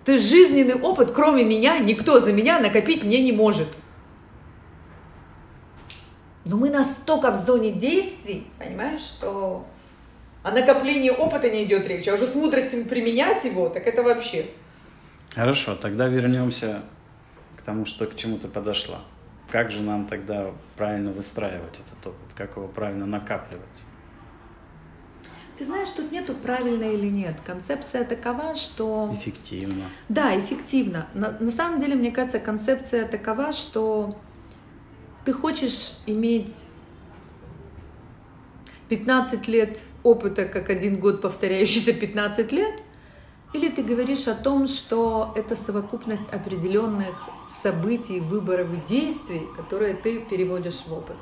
[0.05, 3.67] То есть жизненный опыт, кроме меня, никто за меня накопить мне не может.
[6.45, 9.65] Но мы настолько в зоне действий, понимаешь, что
[10.43, 14.45] о накоплении опыта не идет речь, а уже с мудростью применять его, так это вообще.
[15.33, 16.83] Хорошо, тогда вернемся
[17.57, 19.01] к тому, что к чему ты подошла.
[19.49, 22.33] Как же нам тогда правильно выстраивать этот опыт?
[22.35, 23.65] Как его правильно накапливать?
[25.57, 27.37] Ты знаешь, тут нету правильно или нет.
[27.45, 29.09] Концепция такова, что...
[29.13, 29.85] Эффективно.
[30.09, 31.07] Да, эффективно.
[31.13, 34.15] На, на самом деле, мне кажется, концепция такова, что
[35.25, 36.67] ты хочешь иметь
[38.89, 42.83] 15 лет опыта, как один год повторяющийся 15 лет,
[43.53, 50.19] или ты говоришь о том, что это совокупность определенных событий, выборов и действий, которые ты
[50.19, 51.17] переводишь в опыт.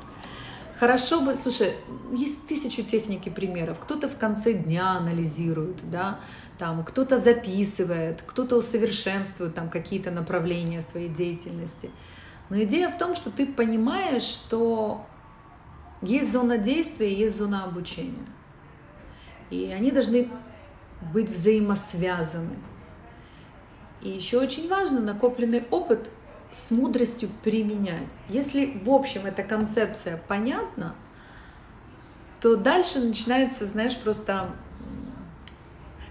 [0.78, 1.72] Хорошо бы, слушай,
[2.12, 3.78] есть тысячу техник и примеров.
[3.78, 6.20] Кто-то в конце дня анализирует, да,
[6.58, 11.90] там кто-то записывает, кто-то усовершенствует там какие-то направления своей деятельности.
[12.50, 15.06] Но идея в том, что ты понимаешь, что
[16.02, 18.26] есть зона действия есть зона обучения.
[19.50, 20.28] И они должны
[21.12, 22.56] быть взаимосвязаны.
[24.02, 26.10] И еще очень важно накопленный опыт
[26.52, 28.18] с мудростью применять.
[28.28, 30.94] Если в общем эта концепция понятна,
[32.40, 34.50] то дальше начинается, знаешь, просто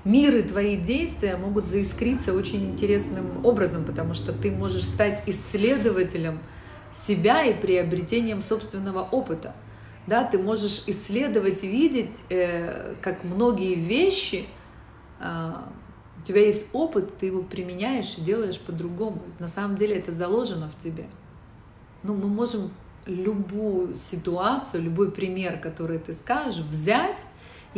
[0.06, 6.40] миры твои действия могут заискриться очень интересным образом, потому что ты можешь стать исследователем
[6.92, 9.56] себя и приобретением собственного опыта.
[10.06, 14.46] Да, ты можешь исследовать и видеть, э, как многие вещи,
[15.22, 15.52] э,
[16.22, 19.22] у тебя есть опыт, ты его применяешь и делаешь по-другому.
[19.40, 21.06] На самом деле это заложено в тебе.
[22.04, 22.72] Ну, мы можем
[23.06, 27.26] любую ситуацию, любой пример, который ты скажешь, взять,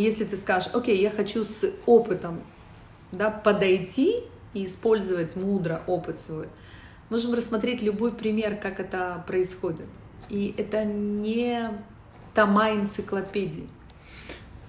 [0.01, 2.41] если ты скажешь, окей, я хочу с опытом
[3.12, 6.47] да, подойти и использовать мудро опыт свой,
[7.10, 9.88] можем рассмотреть любой пример, как это происходит.
[10.29, 11.69] И это не
[12.34, 13.67] тома энциклопедии.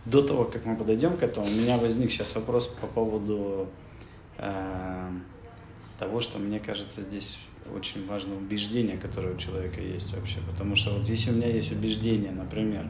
[0.05, 3.69] До того, как мы подойдем к этому, у меня возник сейчас вопрос по поводу
[4.39, 5.11] э,
[5.99, 7.39] того, что мне кажется здесь
[7.75, 10.39] очень важно убеждение, которое у человека есть вообще.
[10.49, 12.89] Потому что вот если у меня есть убеждение, например,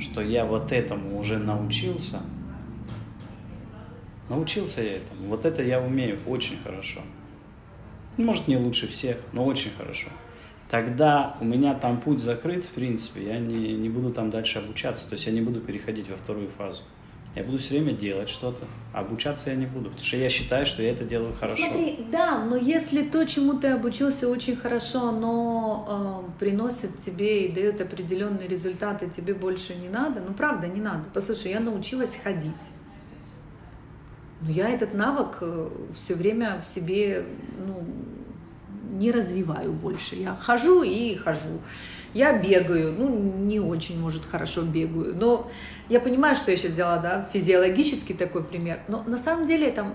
[0.00, 2.20] что я вот этому уже научился,
[4.28, 7.00] научился я этому, вот это я умею очень хорошо.
[8.16, 10.08] Может, не лучше всех, но очень хорошо.
[10.70, 15.08] Тогда у меня там путь закрыт, в принципе, я не, не буду там дальше обучаться,
[15.08, 16.82] то есть я не буду переходить во вторую фазу.
[17.36, 20.82] Я буду все время делать что-то, обучаться я не буду, потому что я считаю, что
[20.82, 21.62] я это делаю хорошо.
[21.62, 27.52] Смотри, да, но если то, чему ты обучился очень хорошо, оно э, приносит тебе и
[27.52, 31.04] дает определенные результаты, тебе больше не надо, ну правда, не надо.
[31.14, 32.50] Послушай, я научилась ходить.
[34.40, 37.26] Но я этот навык э, все время в себе
[37.64, 37.84] ну,
[38.98, 40.16] не развиваю больше.
[40.16, 41.60] Я хожу и хожу.
[42.12, 45.48] Я бегаю, ну, не очень, может, хорошо бегаю, но
[45.88, 49.94] я понимаю, что я сейчас взяла, да, физиологический такой пример, но на самом деле там,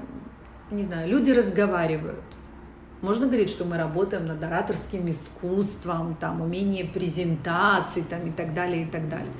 [0.71, 2.23] не знаю, люди разговаривают.
[3.01, 8.83] Можно говорить, что мы работаем над ораторским искусством, там, умение презентации, там, и так далее,
[8.83, 9.31] и так далее.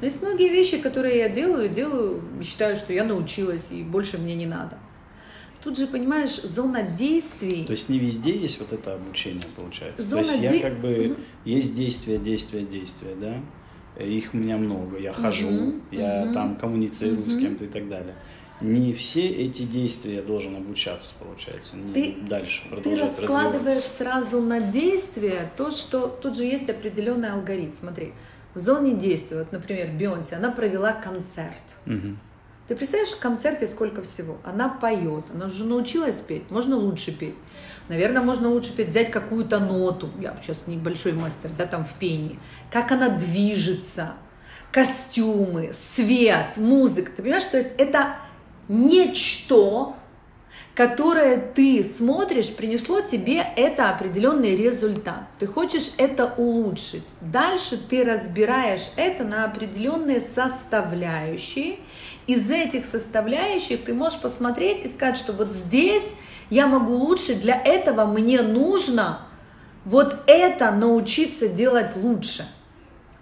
[0.00, 4.34] Но есть многие вещи, которые я делаю, делаю, считаю, что я научилась, и больше мне
[4.34, 4.78] не надо.
[5.66, 7.64] Тут же, понимаешь, зона действий.
[7.64, 10.00] То есть не везде есть вот это обучение, получается.
[10.00, 10.56] Зона То есть де...
[10.58, 11.20] я как бы угу.
[11.44, 14.04] есть действия, действия, действия, да.
[14.04, 14.96] Их у меня много.
[14.96, 15.80] Я хожу, угу.
[15.90, 16.34] я угу.
[16.34, 17.30] там коммуницирую угу.
[17.30, 18.14] с кем-то и так далее.
[18.60, 25.50] Не все эти действия должен обучаться, получается, не ты, дальше Ты раскладываешь сразу на действия
[25.56, 27.72] то, что тут же есть определенный алгоритм.
[27.72, 28.12] Смотри,
[28.54, 31.76] в зоне действия, вот, например, Бейонсе, она провела концерт.
[31.86, 32.16] Угу.
[32.68, 34.38] Ты представляешь, в концерте сколько всего?
[34.44, 37.36] Она поет, она же научилась петь, можно лучше петь.
[37.88, 42.40] Наверное, можно лучше петь, взять какую-то ноту, я сейчас небольшой мастер, да, там в пении,
[42.72, 44.14] как она движется,
[44.72, 47.12] костюмы, свет, музыка.
[47.14, 48.16] Ты понимаешь, то есть это
[48.68, 49.94] нечто,
[50.74, 55.22] которое ты смотришь, принесло тебе это определенный результат.
[55.38, 57.04] Ты хочешь это улучшить.
[57.20, 61.78] Дальше ты разбираешь это на определенные составляющие
[62.26, 66.14] из этих составляющих ты можешь посмотреть и сказать, что вот здесь
[66.50, 69.20] я могу лучше, для этого мне нужно
[69.84, 72.44] вот это научиться делать лучше.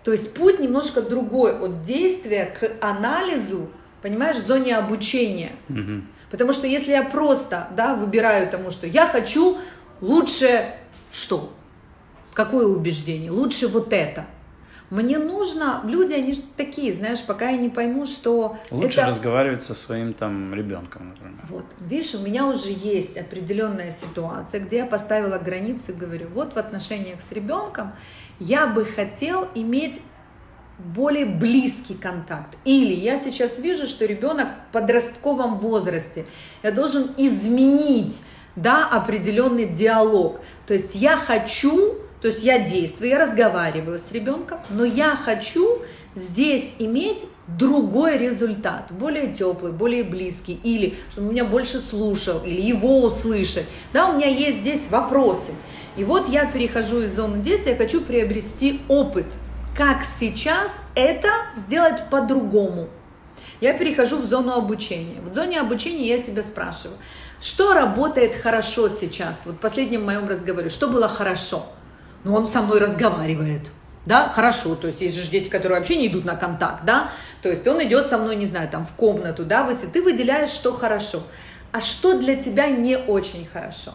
[0.03, 3.71] То есть путь немножко другой от действия к анализу,
[4.03, 5.53] понимаешь, в зоне обучения.
[5.69, 6.03] Угу.
[6.31, 9.59] Потому что если я просто да, выбираю тому, что я хочу
[10.01, 10.67] лучше
[11.11, 11.53] что?
[12.33, 13.31] Какое убеждение?
[13.31, 14.27] Лучше вот это.
[14.95, 19.09] Мне нужно, люди, они же такие, знаешь, пока я не пойму, что Лучше это...
[19.09, 21.41] разговаривать со своим там ребенком, например.
[21.49, 26.53] Вот, видишь, у меня уже есть определенная ситуация, где я поставила границы и говорю, вот
[26.53, 27.93] в отношениях с ребенком
[28.39, 30.01] я бы хотел иметь
[30.79, 32.57] более близкий контакт.
[32.65, 36.25] Или я сейчас вижу, что ребенок в подростковом возрасте,
[36.63, 38.23] я должен изменить
[38.55, 40.41] да, определенный диалог.
[40.69, 45.83] То есть я хочу то есть я действую, я разговариваю с ребенком, но я хочу
[46.15, 53.03] здесь иметь другой результат, более теплый, более близкий, или чтобы меня больше слушал, или его
[53.03, 53.67] услышать.
[53.93, 55.53] Да, у меня есть здесь вопросы.
[55.99, 59.27] И вот я перехожу из зоны действия, я хочу приобрести опыт,
[59.77, 62.89] как сейчас это сделать по-другому.
[63.61, 65.21] Я перехожу в зону обучения.
[65.21, 66.97] В зоне обучения я себя спрашиваю,
[67.39, 69.45] что работает хорошо сейчас?
[69.45, 71.67] Вот в последнем моем разговоре, что было хорошо?
[72.25, 73.71] Но он со мной разговаривает.
[74.07, 77.11] Да, хорошо, то есть есть же дети, которые вообще не идут на контакт, да,
[77.41, 80.51] то есть он идет со мной, не знаю, там в комнату, да, если ты выделяешь,
[80.51, 81.23] что хорошо,
[81.73, 83.93] а что для тебя не очень хорошо,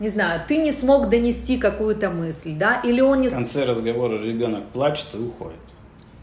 [0.00, 3.28] не знаю, ты не смог донести какую-то мысль, да, или он не...
[3.28, 5.58] В конце разговора ребенок плачет и уходит.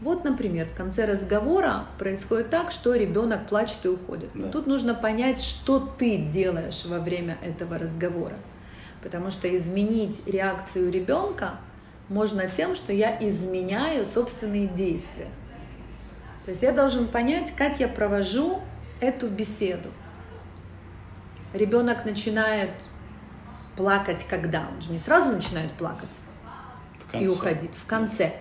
[0.02, 4.30] Вот, например, в конце разговора происходит так, что ребенок плачет и уходит.
[4.34, 4.48] Да.
[4.48, 8.34] Тут нужно понять, что ты делаешь во время этого разговора.
[9.02, 11.56] Потому что изменить реакцию ребенка
[12.08, 15.28] можно тем, что я изменяю собственные действия.
[16.44, 18.60] То есть я должен понять, как я провожу
[19.00, 19.90] эту беседу.
[21.52, 22.70] Ребенок начинает
[23.76, 24.68] плакать когда?
[24.74, 26.10] Он же не сразу начинает плакать
[27.12, 27.74] и уходить.
[27.74, 28.32] В конце.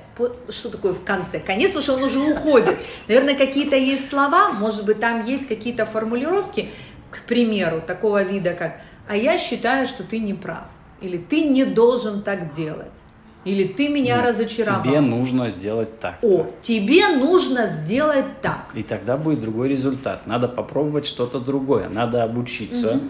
[0.49, 1.39] Что такое в конце?
[1.39, 2.77] Конец, потому что он уже уходит.
[3.07, 6.69] Наверное, какие-то есть слова, может быть, там есть какие-то формулировки,
[7.09, 8.81] к примеру, такого вида, как
[9.11, 10.69] а я считаю, что ты не прав.
[11.01, 13.01] Или ты не должен так делать.
[13.43, 14.83] Или ты меня Нет, разочаровал.
[14.83, 16.19] Тебе нужно сделать так.
[16.21, 18.71] О, тебе нужно сделать так.
[18.73, 20.27] И тогда будет другой результат.
[20.27, 21.89] Надо попробовать что-то другое.
[21.89, 22.91] Надо обучиться.
[22.91, 23.01] Угу.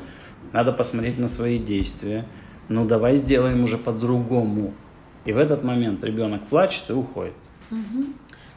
[0.54, 2.26] Надо посмотреть на свои действия.
[2.68, 4.74] Ну давай сделаем уже по-другому.
[5.26, 7.36] И в этот момент ребенок плачет и уходит.
[7.70, 8.06] Угу.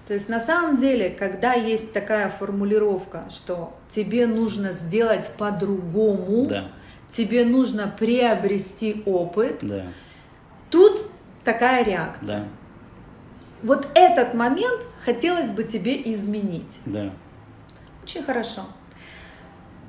[0.08, 6.70] То есть на самом деле, когда есть такая формулировка, что тебе нужно сделать по-другому, да
[7.16, 9.86] тебе нужно приобрести опыт, да.
[10.70, 11.04] тут
[11.44, 12.40] такая реакция.
[12.40, 12.46] Да.
[13.62, 16.80] вот этот момент хотелось бы тебе изменить.
[16.86, 17.12] Да.
[18.02, 18.62] Очень хорошо.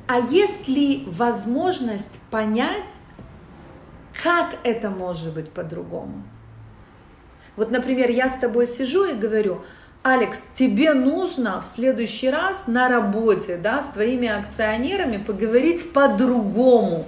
[0.08, 2.96] А есть ли возможность понять,
[4.22, 6.24] как это может быть по-другому?
[7.56, 9.64] Вот, например, я с тобой сижу и говорю,
[10.04, 17.08] Алекс, тебе нужно в следующий раз на работе да, с твоими акционерами поговорить по-другому,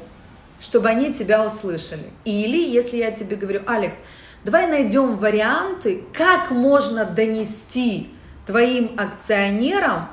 [0.60, 2.06] чтобы они тебя услышали.
[2.26, 4.00] Или если я тебе говорю, Алекс,
[4.44, 8.10] давай найдем варианты, как можно донести
[8.46, 10.10] твоим акционерам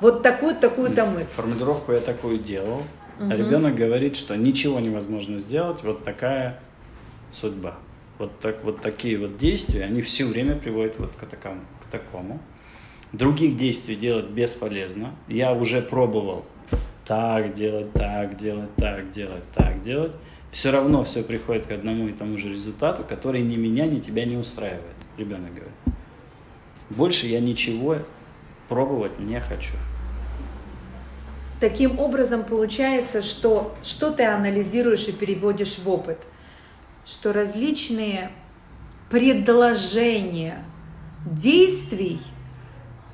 [0.00, 1.32] вот такую-такую-то мысль.
[1.32, 2.82] Формулировку я такую делал.
[3.18, 3.30] Угу.
[3.30, 6.60] А ребенок говорит, что ничего невозможно сделать, вот такая
[7.32, 7.76] судьба.
[8.18, 11.60] Вот, так, вот такие вот действия, они все время приводят вот к такому
[11.90, 12.40] такому.
[13.12, 15.14] Других действий делать бесполезно.
[15.28, 16.44] Я уже пробовал
[17.08, 20.12] так делать, так делать, так делать, так делать.
[20.50, 24.26] Все равно все приходит к одному и тому же результату, который ни меня, ни тебя
[24.26, 24.82] не устраивает.
[25.16, 25.72] Ребенок говорит.
[26.90, 27.96] Больше я ничего
[28.68, 29.72] пробовать не хочу.
[31.60, 36.26] Таким образом получается, что что ты анализируешь и переводишь в опыт,
[37.06, 38.30] что различные
[39.10, 40.62] предложения
[41.24, 42.20] действий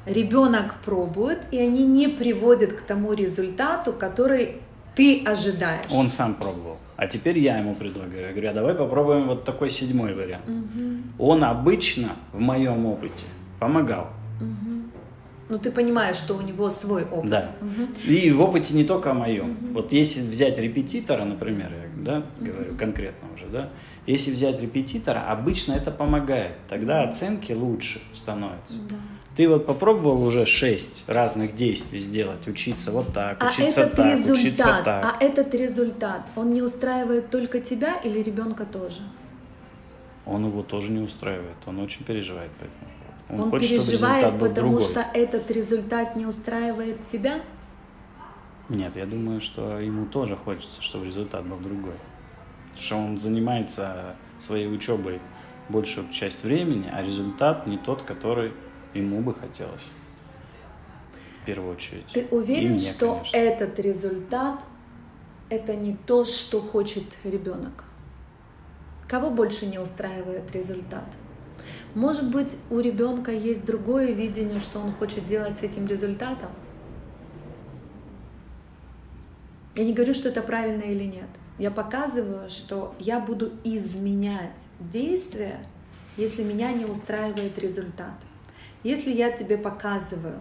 [0.07, 4.57] ребенок пробует, и они не приводят к тому результату, который
[4.95, 5.91] ты ожидаешь.
[5.93, 6.79] Он сам пробовал.
[6.97, 8.29] А теперь я ему предлагаю.
[8.29, 10.49] Я говорю, а давай попробуем вот такой седьмой вариант.
[10.49, 11.27] Угу.
[11.31, 13.25] Он обычно в моем опыте
[13.59, 14.11] помогал.
[14.41, 14.75] Угу.
[15.49, 17.31] Ну, ты понимаешь, что у него свой опыт.
[17.31, 17.51] Да.
[17.61, 18.13] Угу.
[18.13, 19.51] И в опыте не только о моем.
[19.51, 19.73] Угу.
[19.75, 22.47] Вот если взять репетитора, например, я да, угу.
[22.47, 23.69] говорю конкретно уже, да,
[24.07, 26.53] если взять репетитора, обычно это помогает.
[26.69, 28.75] Тогда оценки лучше становятся.
[28.89, 28.97] Да.
[29.37, 34.07] Ты вот попробовал уже шесть разных действий сделать, учиться вот так, а учиться этот так,
[34.07, 35.05] результат, учиться так.
[35.05, 39.01] А этот результат, он не устраивает только тебя или ребенка тоже?
[40.25, 42.91] Он его тоже не устраивает, он очень переживает по этому
[43.29, 44.83] Он, он хочет, переживает, потому другой.
[44.83, 47.41] что этот результат не устраивает тебя?
[48.69, 51.95] Нет, я думаю, что ему тоже хочется, чтобы результат был другой
[52.77, 55.21] что он занимается своей учебой
[55.69, 58.53] большую часть времени, а результат не тот, который
[58.95, 59.83] ему бы хотелось.
[61.43, 62.07] В первую очередь.
[62.13, 63.37] Ты уверен, мне, что конечно.
[63.37, 64.65] этот результат
[65.51, 67.85] это не то, что хочет ребенок?
[69.07, 71.05] Кого больше не устраивает результат?
[71.95, 76.51] Может быть, у ребенка есть другое видение, что он хочет делать с этим результатом?
[79.75, 81.29] Я не говорю, что это правильно или нет
[81.59, 85.67] я показываю, что я буду изменять действия,
[86.17, 88.15] если меня не устраивает результат.
[88.85, 90.41] Если я тебе показываю,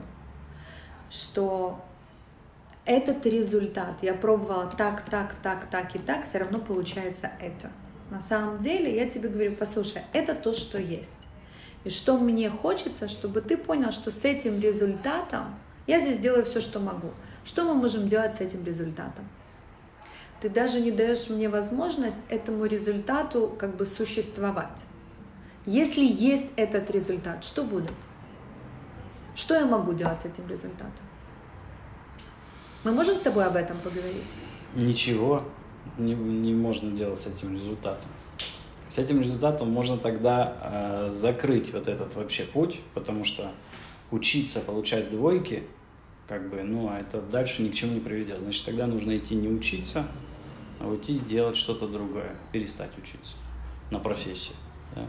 [1.09, 1.83] что
[2.85, 7.71] этот результат я пробовала так, так, так, так и так, все равно получается это.
[8.11, 11.27] На самом деле я тебе говорю, послушай, это то, что есть.
[11.83, 15.55] И что мне хочется, чтобы ты понял, что с этим результатом
[15.87, 17.09] я здесь делаю все, что могу.
[17.43, 19.27] Что мы можем делать с этим результатом?
[20.43, 24.77] ты даже не даешь мне возможность этому результату как бы существовать.
[25.65, 27.93] Если есть этот результат, что будет?
[29.35, 31.05] Что я могу делать с этим результатом?
[32.83, 34.35] Мы можем с тобой об этом поговорить?
[34.75, 35.43] Ничего
[35.97, 38.09] не, не можно делать с этим результатом.
[38.89, 43.51] С этим результатом можно тогда э, закрыть вот этот вообще путь, потому что
[44.11, 45.63] учиться получать двойки,
[46.27, 48.39] как бы, ну, а это дальше ни к чему не приведет.
[48.39, 50.05] Значит, тогда нужно идти не учиться,
[50.79, 53.33] а уйти делать что-то другое, перестать учиться
[53.89, 54.53] на профессии.
[54.95, 55.05] Да?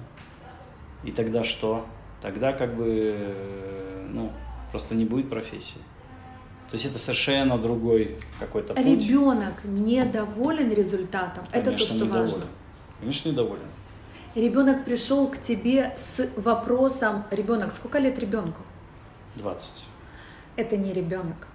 [1.04, 1.84] И тогда что?
[2.22, 4.32] Тогда как бы, ну,
[4.70, 5.80] просто не будет профессии.
[6.70, 8.84] То есть это совершенно другой какой-то путь.
[8.84, 11.44] Ребенок недоволен результатом.
[11.50, 12.22] Конечно, это то, что недоволен.
[12.22, 12.44] важно.
[13.00, 13.68] Конечно, недоволен.
[14.34, 18.62] Ребенок пришел к тебе с вопросом, ребенок, сколько лет ребенку?
[19.36, 19.70] 20.
[20.56, 21.48] Это не ребенок.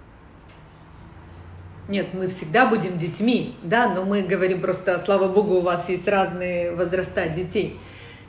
[1.88, 6.06] Нет, мы всегда будем детьми, да, но мы говорим просто, слава богу, у вас есть
[6.06, 7.78] разные возраста детей.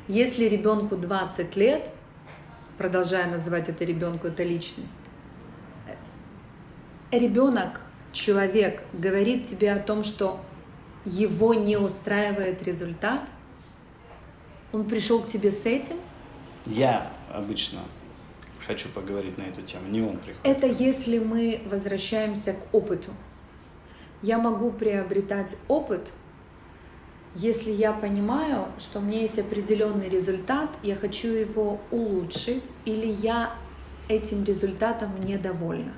[0.07, 1.91] Если ребенку 20 лет,
[2.77, 4.95] продолжая называть это ребенку, это личность,
[7.11, 10.39] ребенок, человек говорит тебе о том, что
[11.05, 13.21] его не устраивает результат,
[14.71, 15.97] он пришел к тебе с этим?
[16.65, 17.79] Я обычно
[18.65, 20.39] хочу поговорить на эту тему, не он приходит.
[20.43, 23.11] Это если мы возвращаемся к опыту
[24.21, 26.13] я могу приобретать опыт,
[27.35, 33.53] если я понимаю, что у меня есть определенный результат, я хочу его улучшить, или я
[34.09, 35.93] этим результатом недовольна.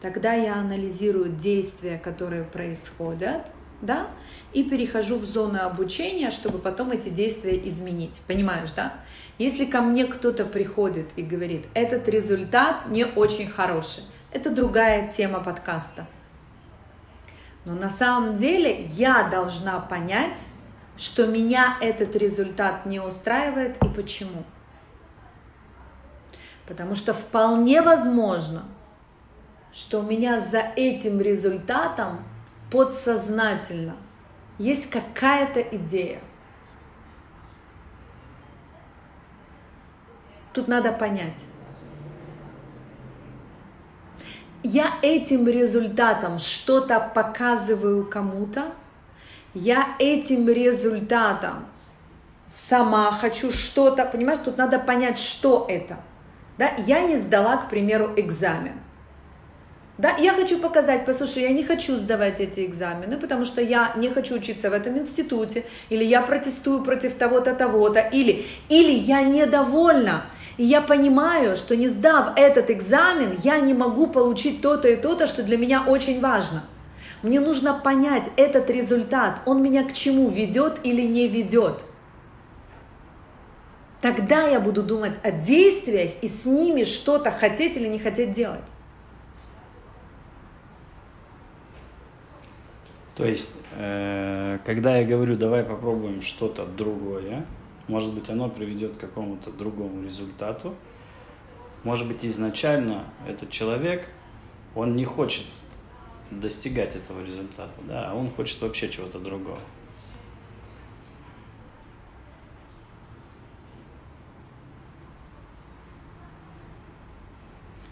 [0.00, 3.50] Тогда я анализирую действия, которые происходят,
[3.82, 4.08] да,
[4.52, 8.20] и перехожу в зону обучения, чтобы потом эти действия изменить.
[8.26, 8.94] Понимаешь, да?
[9.38, 15.40] Если ко мне кто-то приходит и говорит, этот результат не очень хороший, это другая тема
[15.40, 16.06] подкаста.
[17.64, 20.46] Но на самом деле я должна понять,
[20.96, 24.44] что меня этот результат не устраивает и почему.
[26.66, 28.64] Потому что вполне возможно,
[29.72, 32.24] что у меня за этим результатом
[32.70, 33.96] подсознательно
[34.58, 36.20] есть какая-то идея.
[40.52, 41.46] Тут надо понять.
[44.62, 48.64] Я этим результатом что-то показываю кому-то,
[49.54, 51.66] я этим результатом
[52.46, 55.96] сама хочу что-то, понимаешь, тут надо понять, что это.
[56.58, 56.72] Да?
[56.86, 58.74] Я не сдала, к примеру, экзамен.
[60.00, 64.08] Да, я хочу показать, послушай, я не хочу сдавать эти экзамены, потому что я не
[64.08, 70.24] хочу учиться в этом институте, или я протестую против того-то, того-то, или, или я недовольна,
[70.60, 75.26] и я понимаю, что не сдав этот экзамен, я не могу получить то-то и то-то,
[75.26, 76.64] что для меня очень важно.
[77.22, 81.86] Мне нужно понять этот результат, он меня к чему ведет или не ведет.
[84.02, 88.74] Тогда я буду думать о действиях и с ними что-то хотеть или не хотеть делать.
[93.16, 97.46] То есть, э, когда я говорю, давай попробуем что-то другое,
[97.90, 100.74] может быть, оно приведет к какому-то другому результату.
[101.82, 104.08] Может быть, изначально этот человек,
[104.76, 105.46] он не хочет
[106.30, 109.58] достигать этого результата, да, а он хочет вообще чего-то другого.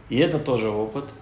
[0.09, 1.13] И это тоже опыт,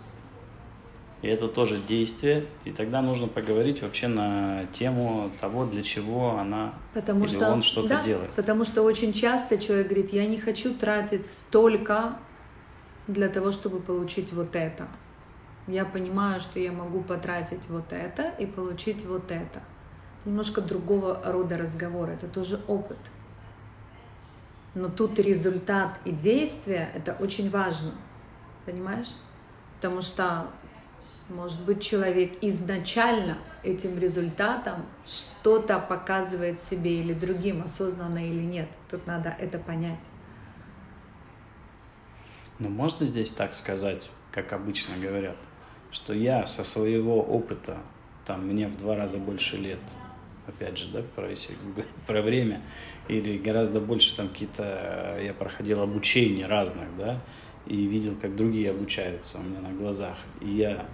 [1.23, 6.75] и это тоже действие, и тогда нужно поговорить вообще на тему того, для чего она
[6.93, 8.31] потому или что, он что-то да, делает.
[8.33, 12.19] Потому что очень часто человек говорит, я не хочу тратить столько
[13.07, 14.89] для того, чтобы получить вот это.
[15.67, 19.63] Я понимаю, что я могу потратить вот это и получить вот это.
[20.21, 22.99] Это немножко другого рода разговор, это тоже опыт.
[24.75, 27.93] Но тут результат и действие– это очень важно,
[28.67, 29.13] понимаешь?
[29.77, 30.49] Потому что
[31.29, 38.69] может быть, человек изначально этим результатом что-то показывает себе или другим, осознанно или нет.
[38.91, 40.05] Тут надо это понять.
[42.59, 45.37] Но можно здесь так сказать, как обычно говорят,
[45.91, 47.79] что я со своего опыта,
[48.25, 49.81] там мне в два раза больше лет,
[50.47, 51.55] опять же, да, про, если,
[52.07, 52.63] про время,
[53.09, 57.21] или гораздо больше там какие-то, я проходил обучение разных, да,
[57.67, 60.17] и видел, как другие обучаются у меня на глазах.
[60.41, 60.87] И я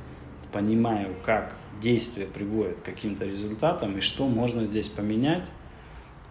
[0.53, 5.49] понимаю, как действие приводит к каким-то результатам и что можно здесь поменять,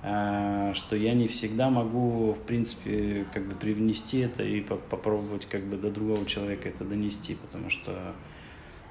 [0.03, 5.63] э, что я не всегда могу, в принципе, как бы привнести это и попробовать как
[5.63, 8.13] бы до другого человека это донести, потому что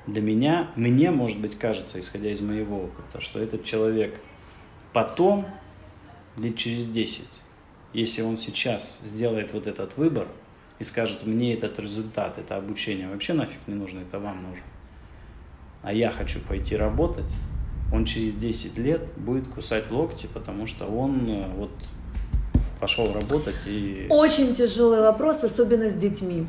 [0.07, 4.20] для меня, мне, может быть, кажется, исходя из моего опыта, что этот человек
[4.93, 5.47] потом,
[6.37, 7.28] лет через 10,
[7.93, 10.28] если он сейчас сделает вот этот выбор
[10.78, 14.64] и скажет, мне этот результат, это обучение вообще нафиг не нужно, это вам нужно,
[15.83, 17.24] а я хочу пойти работать,
[17.93, 21.70] он через 10 лет будет кусать локти, потому что он э, вот
[22.81, 24.07] пошел работать и...
[24.09, 26.47] Очень тяжелый вопрос, особенно с детьми.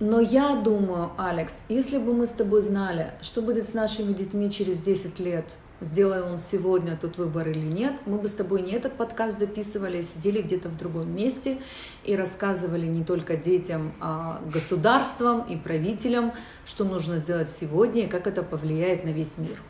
[0.00, 4.50] Но я думаю, Алекс, если бы мы с тобой знали, что будет с нашими детьми
[4.50, 8.72] через 10 лет, сделая он сегодня тот выбор или нет, мы бы с тобой не
[8.72, 11.58] этот подкаст записывали, а сидели где-то в другом месте
[12.04, 16.32] и рассказывали не только детям, а государствам и правителям,
[16.64, 19.60] что нужно сделать сегодня и как это повлияет на весь мир.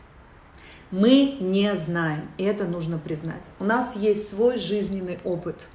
[0.90, 3.50] Мы не знаем, и это нужно признать.
[3.58, 5.68] У нас есть свой жизненный опыт.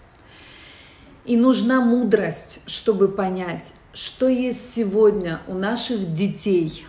[1.26, 6.86] И нужна мудрость, чтобы понять, что есть сегодня у наших детей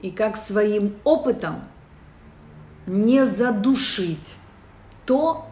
[0.00, 1.64] и как своим опытом
[2.86, 4.36] не задушить
[5.04, 5.46] то,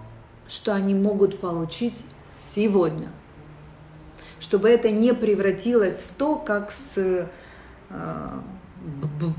[0.49, 3.09] что они могут получить сегодня.
[4.39, 6.95] Чтобы это не превратилось в то, как с
[7.89, 8.41] э,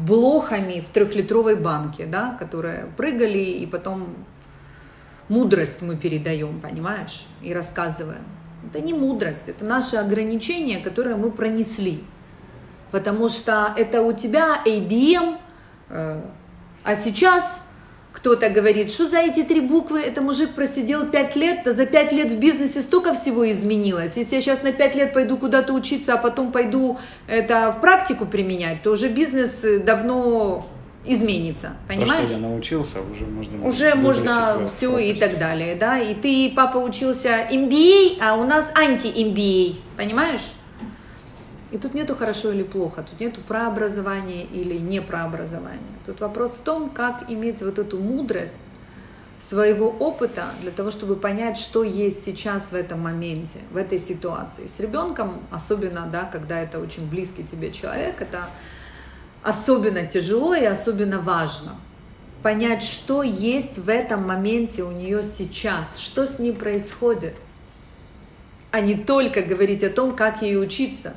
[0.05, 4.25] блохами в трехлитровой банке, да, которые прыгали, и потом
[5.29, 8.23] мудрость мы передаем, понимаешь, и рассказываем.
[8.69, 12.03] Это не мудрость, это наше ограничение, которое мы пронесли
[12.91, 15.37] потому что это у тебя ABM,
[15.89, 16.21] э,
[16.83, 17.67] а сейчас
[18.17, 22.11] кто-то говорит, что за эти три буквы, это мужик просидел пять лет, да за пять
[22.11, 24.17] лет в бизнесе столько всего изменилось.
[24.17, 28.25] Если я сейчас на пять лет пойду куда-то учиться, а потом пойду это в практику
[28.25, 30.65] применять, то уже бизнес давно
[31.05, 32.21] изменится, понимаешь?
[32.21, 35.99] То, что я научился, уже можно уже можно все и так далее, да.
[35.99, 40.53] И ты, папа, учился MBA, а у нас анти-MBA, понимаешь?
[41.71, 45.81] И тут нету хорошо или плохо, тут нету прообразования или не прообразования.
[46.05, 48.61] Тут вопрос в том, как иметь вот эту мудрость
[49.37, 54.65] своего опыта для того, чтобы понять, что есть сейчас в этом моменте, в этой ситуации.
[54.65, 58.49] С ребенком, особенно, да, когда это очень близкий тебе человек, это
[59.43, 61.75] особенно тяжело и особенно важно.
[62.41, 67.35] Понять, что есть в этом моменте у нее сейчас, что с ней происходит,
[68.71, 71.13] а не только говорить о том, как ей учиться.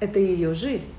[0.00, 0.92] Это ее жизнь.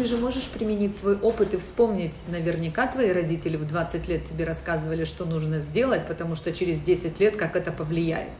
[0.00, 4.46] ты же можешь применить свой опыт и вспомнить, наверняка твои родители в 20 лет тебе
[4.46, 8.30] рассказывали, что нужно сделать, потому что через 10 лет как это повлияет.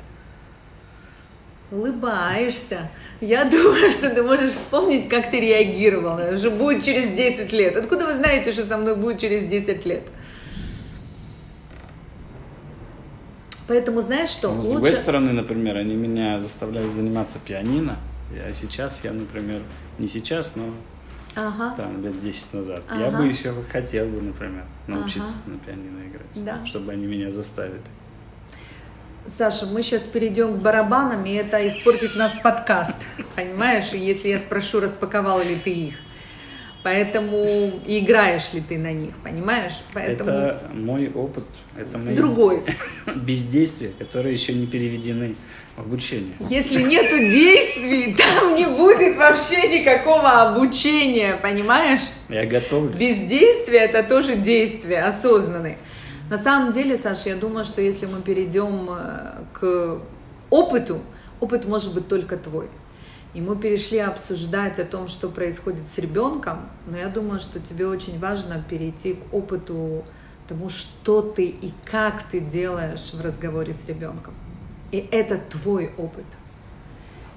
[1.70, 2.90] Улыбаешься.
[3.20, 6.32] Я думаю, что ты можешь вспомнить, как ты реагировал.
[6.32, 7.76] Уже будет через 10 лет.
[7.76, 10.05] Откуда вы знаете, что со мной будет через 10 лет?
[13.70, 14.52] Поэтому знаешь что?
[14.52, 14.72] Ну, с лучше...
[14.72, 17.98] другой стороны, например, они меня заставляли заниматься пианино.
[18.34, 19.62] Я сейчас, я, например,
[20.00, 20.64] не сейчас, но
[21.36, 21.76] ага.
[21.76, 22.82] там лет 10 назад.
[22.88, 23.00] Ага.
[23.00, 25.54] Я бы еще хотел бы, например, научиться ага.
[25.54, 26.66] на пианино играть, да.
[26.66, 27.80] чтобы они меня заставили.
[29.26, 32.96] Саша, мы сейчас перейдем к барабанам, и это испортит нас подкаст,
[33.36, 33.92] понимаешь?
[33.92, 35.94] И если я спрошу, распаковал ли ты их.
[36.82, 39.82] Поэтому играешь ли ты на них, понимаешь?
[39.92, 40.30] Поэтому...
[40.30, 41.44] Это мой опыт,
[41.76, 42.62] это мои Другой.
[43.16, 45.34] бездействия, которые еще не переведены
[45.80, 46.34] Обучение.
[46.40, 52.02] Если нету действий, там не будет вообще никакого обучения, понимаешь?
[52.28, 52.96] Я готовлюсь.
[52.96, 55.78] Бездействие– это тоже действие осознанное.
[56.28, 60.02] На самом деле, Саша, я думаю, что если мы перейдем э, к
[60.50, 61.00] опыту,
[61.40, 62.68] опыт может быть только твой.
[63.32, 67.86] И мы перешли обсуждать о том, что происходит с ребенком, но я думаю, что тебе
[67.86, 70.04] очень важно перейти к опыту
[70.48, 74.34] тому, что ты и как ты делаешь в разговоре с ребенком.
[74.90, 76.26] И это твой опыт.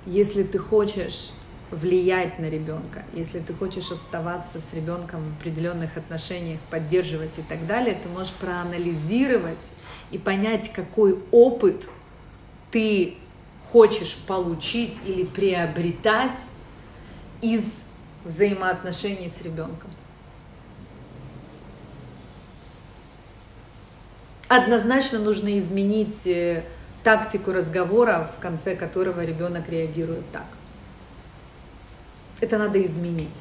[0.05, 1.31] Если ты хочешь
[1.69, 7.67] влиять на ребенка, если ты хочешь оставаться с ребенком в определенных отношениях, поддерживать и так
[7.67, 9.71] далее, ты можешь проанализировать
[10.11, 11.87] и понять, какой опыт
[12.71, 13.17] ты
[13.73, 16.45] хочешь получить или приобретать
[17.41, 17.85] из
[18.23, 19.89] взаимоотношений с ребенком.
[24.47, 26.63] Однозначно нужно изменить э,
[27.03, 30.45] тактику разговора, в конце которого ребенок реагирует так.
[32.41, 33.35] Это надо изменить.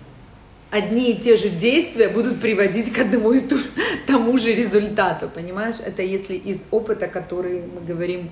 [0.70, 3.42] Одни и те же действия будут приводить к одному и
[4.06, 5.76] тому же результату, понимаешь?
[5.84, 8.30] Это если из опыта, который мы говорим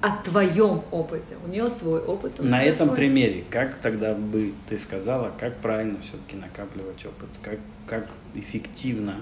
[0.00, 1.36] о твоем опыте.
[1.44, 2.38] У нее свой опыт.
[2.38, 2.96] На этом свой.
[2.96, 9.16] примере, как тогда бы ты сказала, как правильно все-таки накапливать опыт, как, как эффективно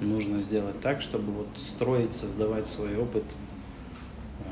[0.00, 3.24] нужно сделать так, чтобы вот строить, создавать свой опыт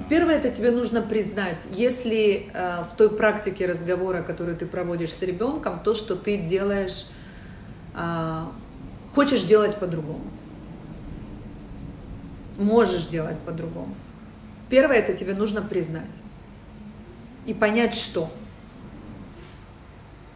[0.09, 5.21] Первое, это тебе нужно признать, если э, в той практике разговора, которую ты проводишь с
[5.23, 7.09] ребенком, то, что ты делаешь,
[7.95, 8.45] э,
[9.15, 10.23] хочешь делать по-другому,
[12.57, 13.95] можешь делать по-другому.
[14.69, 16.05] Первое, это тебе нужно признать
[17.47, 18.31] и понять, что.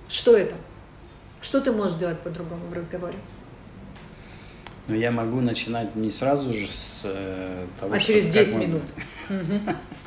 [0.09, 0.55] Что это?
[1.41, 3.19] Что ты можешь делать по-другому в разговоре?
[4.89, 8.83] Но я могу начинать не сразу же с э, того, а что, через 10 минут.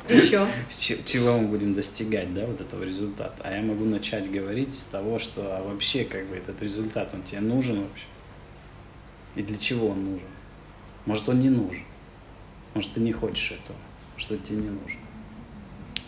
[0.08, 0.46] Еще.
[1.06, 3.34] Чего мы будем достигать, да, вот этого результата.
[3.42, 7.22] А я могу начать говорить с того, что а вообще как бы этот результат, он
[7.22, 8.04] тебе нужен вообще?
[9.34, 10.28] И для чего он нужен?
[11.06, 11.84] Может, он не нужен.
[12.74, 13.78] Может, ты не хочешь этого.
[14.16, 15.00] Что тебе не нужно.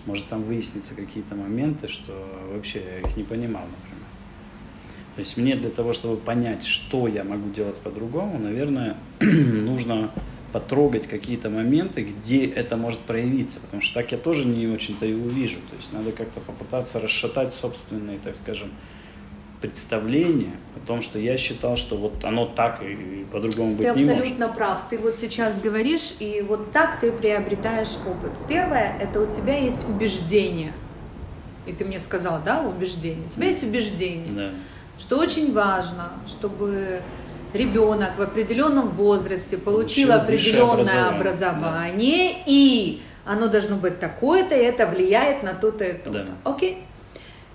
[0.07, 2.13] Может, там выяснится какие-то моменты, что
[2.53, 3.99] вообще я их не понимал, например.
[5.15, 10.13] То есть мне для того, чтобы понять, что я могу делать по-другому, наверное, нужно
[10.53, 15.13] потрогать какие-то моменты, где это может проявиться, потому что так я тоже не очень-то и
[15.13, 15.59] увижу.
[15.71, 18.71] То есть надо как-то попытаться расшатать собственные, так скажем,
[19.61, 24.07] представления о том, что я считал, что вот оно так и по-другому быть не может.
[24.07, 24.83] Ты абсолютно прав.
[24.89, 28.33] Ты вот сейчас говоришь, и вот так ты приобретаешь опыт.
[28.49, 30.73] Первое, это у тебя есть убеждение.
[31.67, 33.27] И ты мне сказал, да, убеждение.
[33.27, 34.33] У тебя есть убеждение.
[34.33, 34.53] Да
[34.99, 37.01] что очень важно, чтобы
[37.55, 42.43] ребенок в определенном возрасте получил, определенное образование, образование да.
[42.47, 46.25] и оно должно быть такое-то, и это влияет на то-то и то-то.
[46.25, 46.51] Да.
[46.51, 46.85] Окей?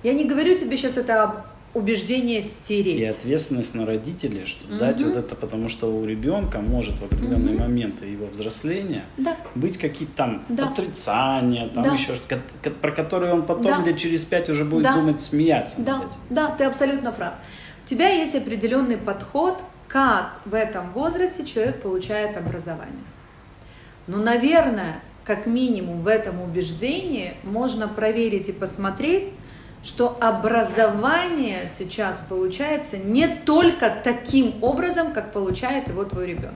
[0.02, 3.00] Я не говорю тебе сейчас это убеждение стереть.
[3.00, 4.78] И ответственность на родителей, что Мгм.
[4.78, 7.64] дать вот это, потому что у ребенка может в определенные Мгм.
[7.64, 9.36] моменты его взросления Да.
[9.56, 10.70] быть какие-то там Да.
[10.70, 11.94] отрицания, там Да.
[11.94, 12.14] еще
[12.82, 13.84] про которые он потом Да.
[13.84, 14.96] лет через пять уже будет Да.
[14.96, 15.82] думать смеяться.
[15.82, 17.34] Да, да, ты абсолютно прав.
[17.86, 23.04] У тебя есть определенный подход, как в этом возрасте человек получает образование.
[24.08, 29.32] Но, наверное, как минимум в этом убеждении можно проверить и посмотреть,
[29.84, 36.56] что образование сейчас получается не только таким образом, как получает его твой ребенок.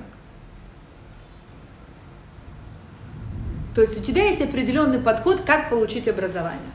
[3.75, 6.71] То есть у тебя есть определенный подход, как получить образование.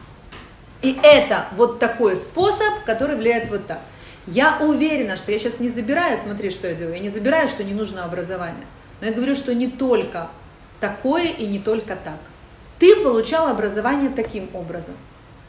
[0.82, 3.80] И это вот такой способ, который влияет вот так.
[4.26, 7.64] Я уверена, что я сейчас не забираю, смотри, что я делаю, я не забираю, что
[7.64, 8.66] не нужно образование.
[9.00, 10.28] Но я говорю, что не только
[10.80, 12.18] такое и не только так.
[12.78, 14.94] Ты получал образование таким образом.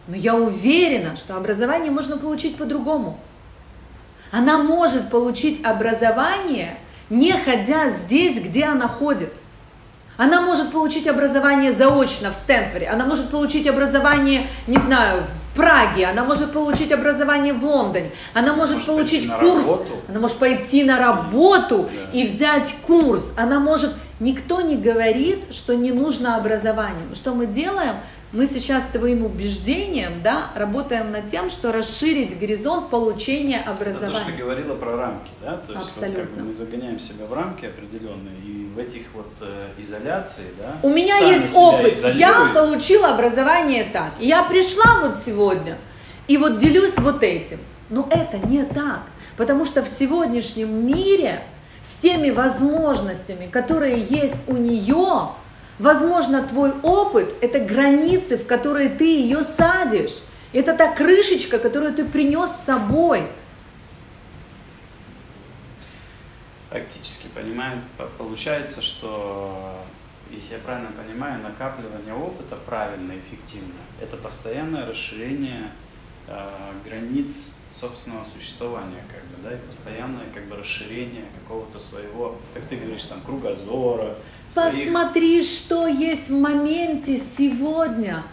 [0.07, 3.17] Но я уверена, что образование можно получить по-другому.
[4.31, 6.77] Она может получить образование,
[7.09, 9.33] не ходя здесь, где она ходит.
[10.17, 16.05] Она может получить образование заочно в Стэнфорде, она может получить образование, не знаю, в Праге,
[16.07, 19.85] она может получить образование в Лондоне, она может, Может получить курс, работу.
[20.07, 22.11] она может пойти на работу Да.
[22.19, 23.93] и взять курс, она может...
[24.19, 27.05] Никто не говорит, что не нужно образование.
[27.09, 27.95] Но Что мы делаем?
[28.33, 33.83] Мы сейчас твоим убеждением да, работаем над тем, что расширить горизонт получения Это то, что
[33.83, 34.37] образования.
[34.39, 35.57] говорила про рамки, да?
[35.57, 36.41] То есть вот как Абсолютно.
[36.41, 40.77] бы мы загоняем себя в рамки определенные, и в этих вот э, изоляции, да?
[40.81, 41.95] У меня есть опыт.
[42.15, 44.13] Я получила образование так.
[44.19, 45.77] Я пришла вот сегодня
[46.27, 47.59] и вот делюсь вот этим.
[47.91, 49.01] Но это не так.
[49.37, 51.43] Потому что в сегодняшнем мире
[51.83, 55.33] с теми возможностями, которые есть у нее,
[55.79, 60.23] возможно, твой опыт– это границы, в которые ты ее садишь.
[60.51, 63.27] Это та крышечка, которую ты принес с собой.
[66.69, 69.77] Практически понимаю, по- получается, что,
[70.31, 75.71] если я правильно понимаю, накапливание опыта правильно, эффективно, это постоянное расширение
[76.27, 76.49] э,
[76.85, 77.57] границ
[77.87, 83.03] собственного существования, как бы, да, и постоянное как бы расширение какого-то своего, как ты говоришь,
[83.03, 84.15] там, кругозора,
[84.49, 88.23] своих- Посмотри, что есть в моменте сегодня.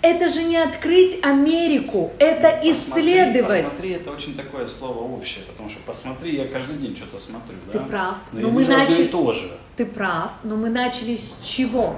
[0.00, 3.64] Это же не открыть Америку, это Посмотри- исследовать.
[3.64, 7.78] Посмотри, это очень такое слово общее, потому что посмотри, я каждый день что-то смотрю, Ты
[7.78, 7.84] да?
[7.86, 9.58] прав, но, но мы начали- и то же.
[9.76, 11.96] Ты прав, но мы начали с чего?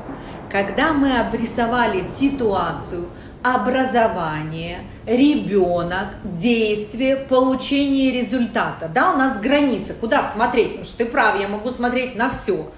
[0.53, 3.07] Когда мы обрисовали ситуацию,
[3.55, 8.91] образование, ребенок, действие, получение результата.
[8.93, 10.69] Да, у нас граница, куда смотреть?
[10.69, 12.71] Потому что ты прав, я могу смотреть на все.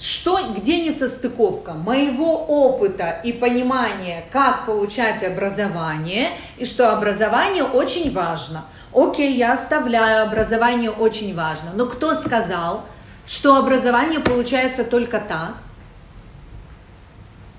[0.00, 8.64] Что, где несостыковка моего опыта и понимания, как получать образование, и что образование очень важно.
[8.92, 11.70] Окей, я оставляю, образование очень важно.
[11.74, 12.84] Но кто сказал,
[13.26, 15.54] что образование получается только так?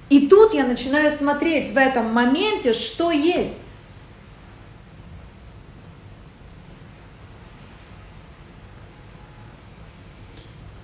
[0.10, 3.62] И тут я начинаю смотреть в этом моменте, что есть.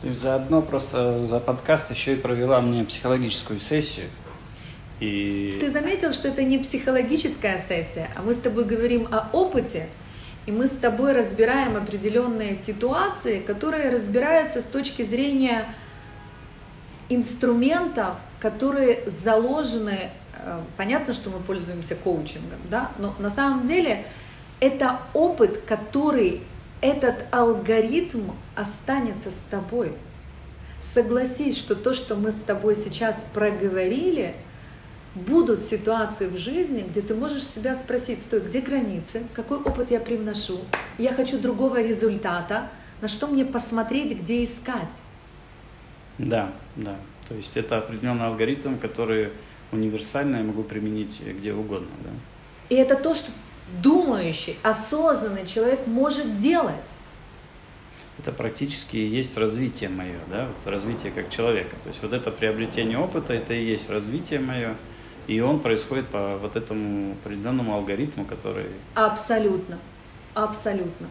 [0.02, 4.08] Ты заодно просто за подкаст еще и провела мне психологическую сессию.
[5.00, 9.90] И Ты заметил, что это не психологическая сессия, а мы с тобой говорим о опыте,
[10.48, 15.72] и мы с тобой разбираем определенные ситуации, которые разбираются с точки зрения
[17.10, 20.12] инструментов, которые заложены.
[20.34, 24.06] э, Понятно, что мы пользуемся коучингом, да, но на самом деле
[24.60, 26.42] это опыт, который
[26.82, 29.94] этот алгоритм останется с тобой.
[30.80, 34.36] Согласись, что то, что мы с тобой сейчас проговорили,
[35.14, 40.00] будут ситуации в жизни, где ты можешь себя спросить, стой, где границы, какой опыт я
[40.00, 40.60] привношу,
[40.98, 42.70] я хочу другого результата,
[43.02, 45.02] на что мне посмотреть, где искать.
[46.22, 46.96] Да, да.
[47.28, 49.30] То есть это определенный алгоритм, который
[49.72, 51.90] универсально я могу применить где угодно.
[52.04, 52.10] Да?
[52.70, 53.32] И это то, что
[53.82, 56.94] думающий, осознанный человек может делать.
[58.20, 61.76] Это практически и есть развитие мое, да, вот развитие как человека.
[61.84, 64.76] То есть вот это приобретение опыта, это и есть развитие мое,
[65.28, 68.66] и он происходит по вот этому определенному алгоритму, который...
[68.94, 69.80] Абсолютно.
[70.34, 71.08] Абсолютно.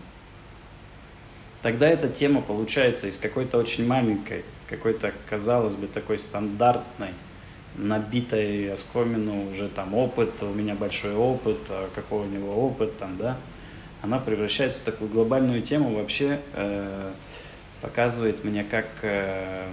[1.63, 7.11] Тогда эта тема получается из какой-то очень маленькой, какой-то, казалось бы, такой стандартной,
[7.77, 13.17] набитой оскомину уже там опыт, у меня большой опыт, а какой у него опыт там,
[13.19, 13.37] да,
[14.03, 17.13] она превращается в такую глобальную тему, вообще э,
[17.83, 19.69] показывает мне, как э,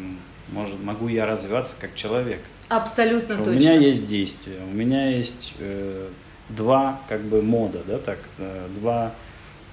[0.49, 2.41] может, могу я развиваться как человек.
[2.69, 3.51] Абсолютно Что точно.
[3.51, 6.09] У меня есть действия, у меня есть э,
[6.49, 9.13] два как бы мода, да, так, э, два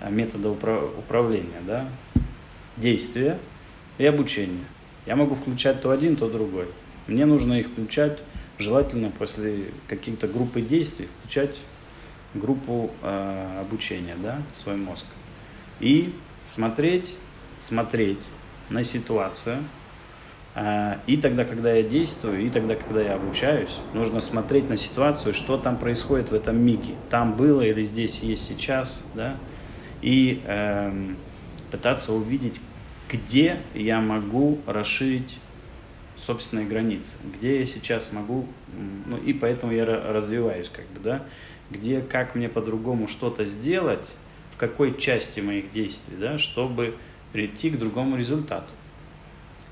[0.09, 1.89] метода упра- управления, да,
[2.77, 3.39] действие
[3.99, 4.65] и обучение.
[5.07, 6.67] Я могу включать то один, то другой.
[7.07, 8.19] Мне нужно их включать,
[8.59, 11.57] желательно после каких-то группы действий, включать
[12.35, 15.05] группу э, обучения, да, свой мозг.
[15.81, 16.09] И
[16.45, 17.15] смотреть,
[17.59, 18.21] смотреть
[18.71, 19.59] на ситуацию.
[20.55, 25.35] э, и тогда, когда я действую, и тогда, когда я обучаюсь, нужно смотреть на ситуацию,
[25.35, 26.95] что там происходит в этом миге.
[27.11, 29.37] Там было или здесь есть сейчас, да,
[30.01, 31.19] и эм,
[31.71, 32.61] пытаться увидеть,
[33.15, 35.39] где я могу расширить
[36.17, 38.47] собственные границы, где я сейчас могу,
[39.07, 41.23] ну и поэтому я ра- развиваюсь, как бы, да,
[41.71, 44.07] где, как мне по-другому что-то сделать,
[44.55, 46.95] в какой части моих действий, да, чтобы
[47.33, 48.69] прийти к другому результату.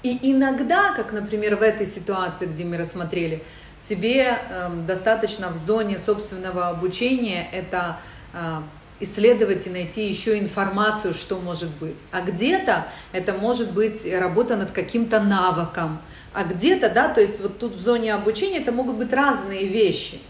[0.02, 3.42] И иногда, как, например, в этой ситуации, где мы рассмотрели,
[3.80, 8.00] тебе эм, достаточно в зоне собственного обучения это
[8.32, 8.58] э,
[9.02, 11.96] исследовать и найти еще информацию, что может быть.
[12.10, 16.00] А где-то это может быть работа над каким-то навыком.
[16.32, 20.20] А где-то, да, то есть вот тут в зоне обучения это могут быть разные вещи.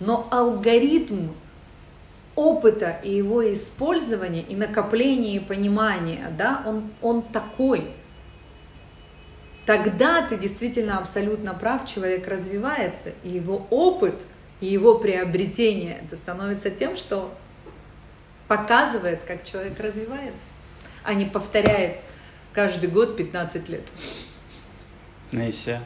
[0.00, 1.30] Но алгоритм
[2.36, 7.90] опыта и его использования, и накопления, и понимания, да, он, он такой.
[9.66, 14.24] Тогда ты действительно абсолютно прав, человек развивается, и его опыт,
[14.60, 17.34] и его приобретение, это становится тем, что
[18.48, 20.48] показывает, как человек развивается,
[21.04, 21.98] а не повторяет
[22.52, 23.92] каждый год 15 лет.
[25.30, 25.82] Неся,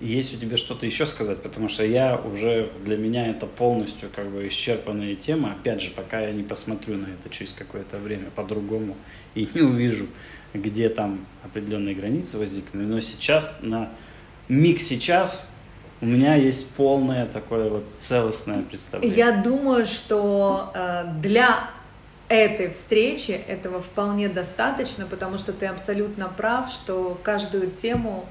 [0.00, 1.42] есть у тебя что-то еще сказать?
[1.42, 5.52] Потому что я уже, для меня это полностью как бы исчерпанная тема.
[5.52, 8.96] Опять же, пока я не посмотрю на это через какое-то время по-другому
[9.34, 10.06] и не увижу,
[10.54, 12.78] где там определенные границы возникли.
[12.78, 13.90] Но сейчас, на
[14.48, 15.50] миг сейчас,
[16.00, 19.16] у меня есть полное такое вот целостное представление.
[19.16, 21.70] Я думаю, что э, для
[22.28, 28.24] этой встречи этого вполне достаточно, потому что ты абсолютно прав, что каждую тему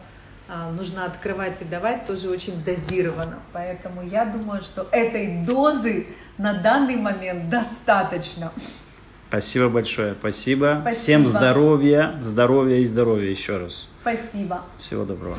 [0.47, 3.39] а, нужно открывать и давать тоже очень дозированно.
[3.51, 6.07] Поэтому я думаю, что этой дозы
[6.37, 8.51] на данный момент достаточно.
[9.27, 10.79] Спасибо большое, спасибо.
[10.81, 10.95] Спасибо.
[10.95, 13.87] Всем здоровья, здоровья и здоровья еще раз.
[14.01, 14.63] Спасибо.
[14.79, 15.37] Всего доброго.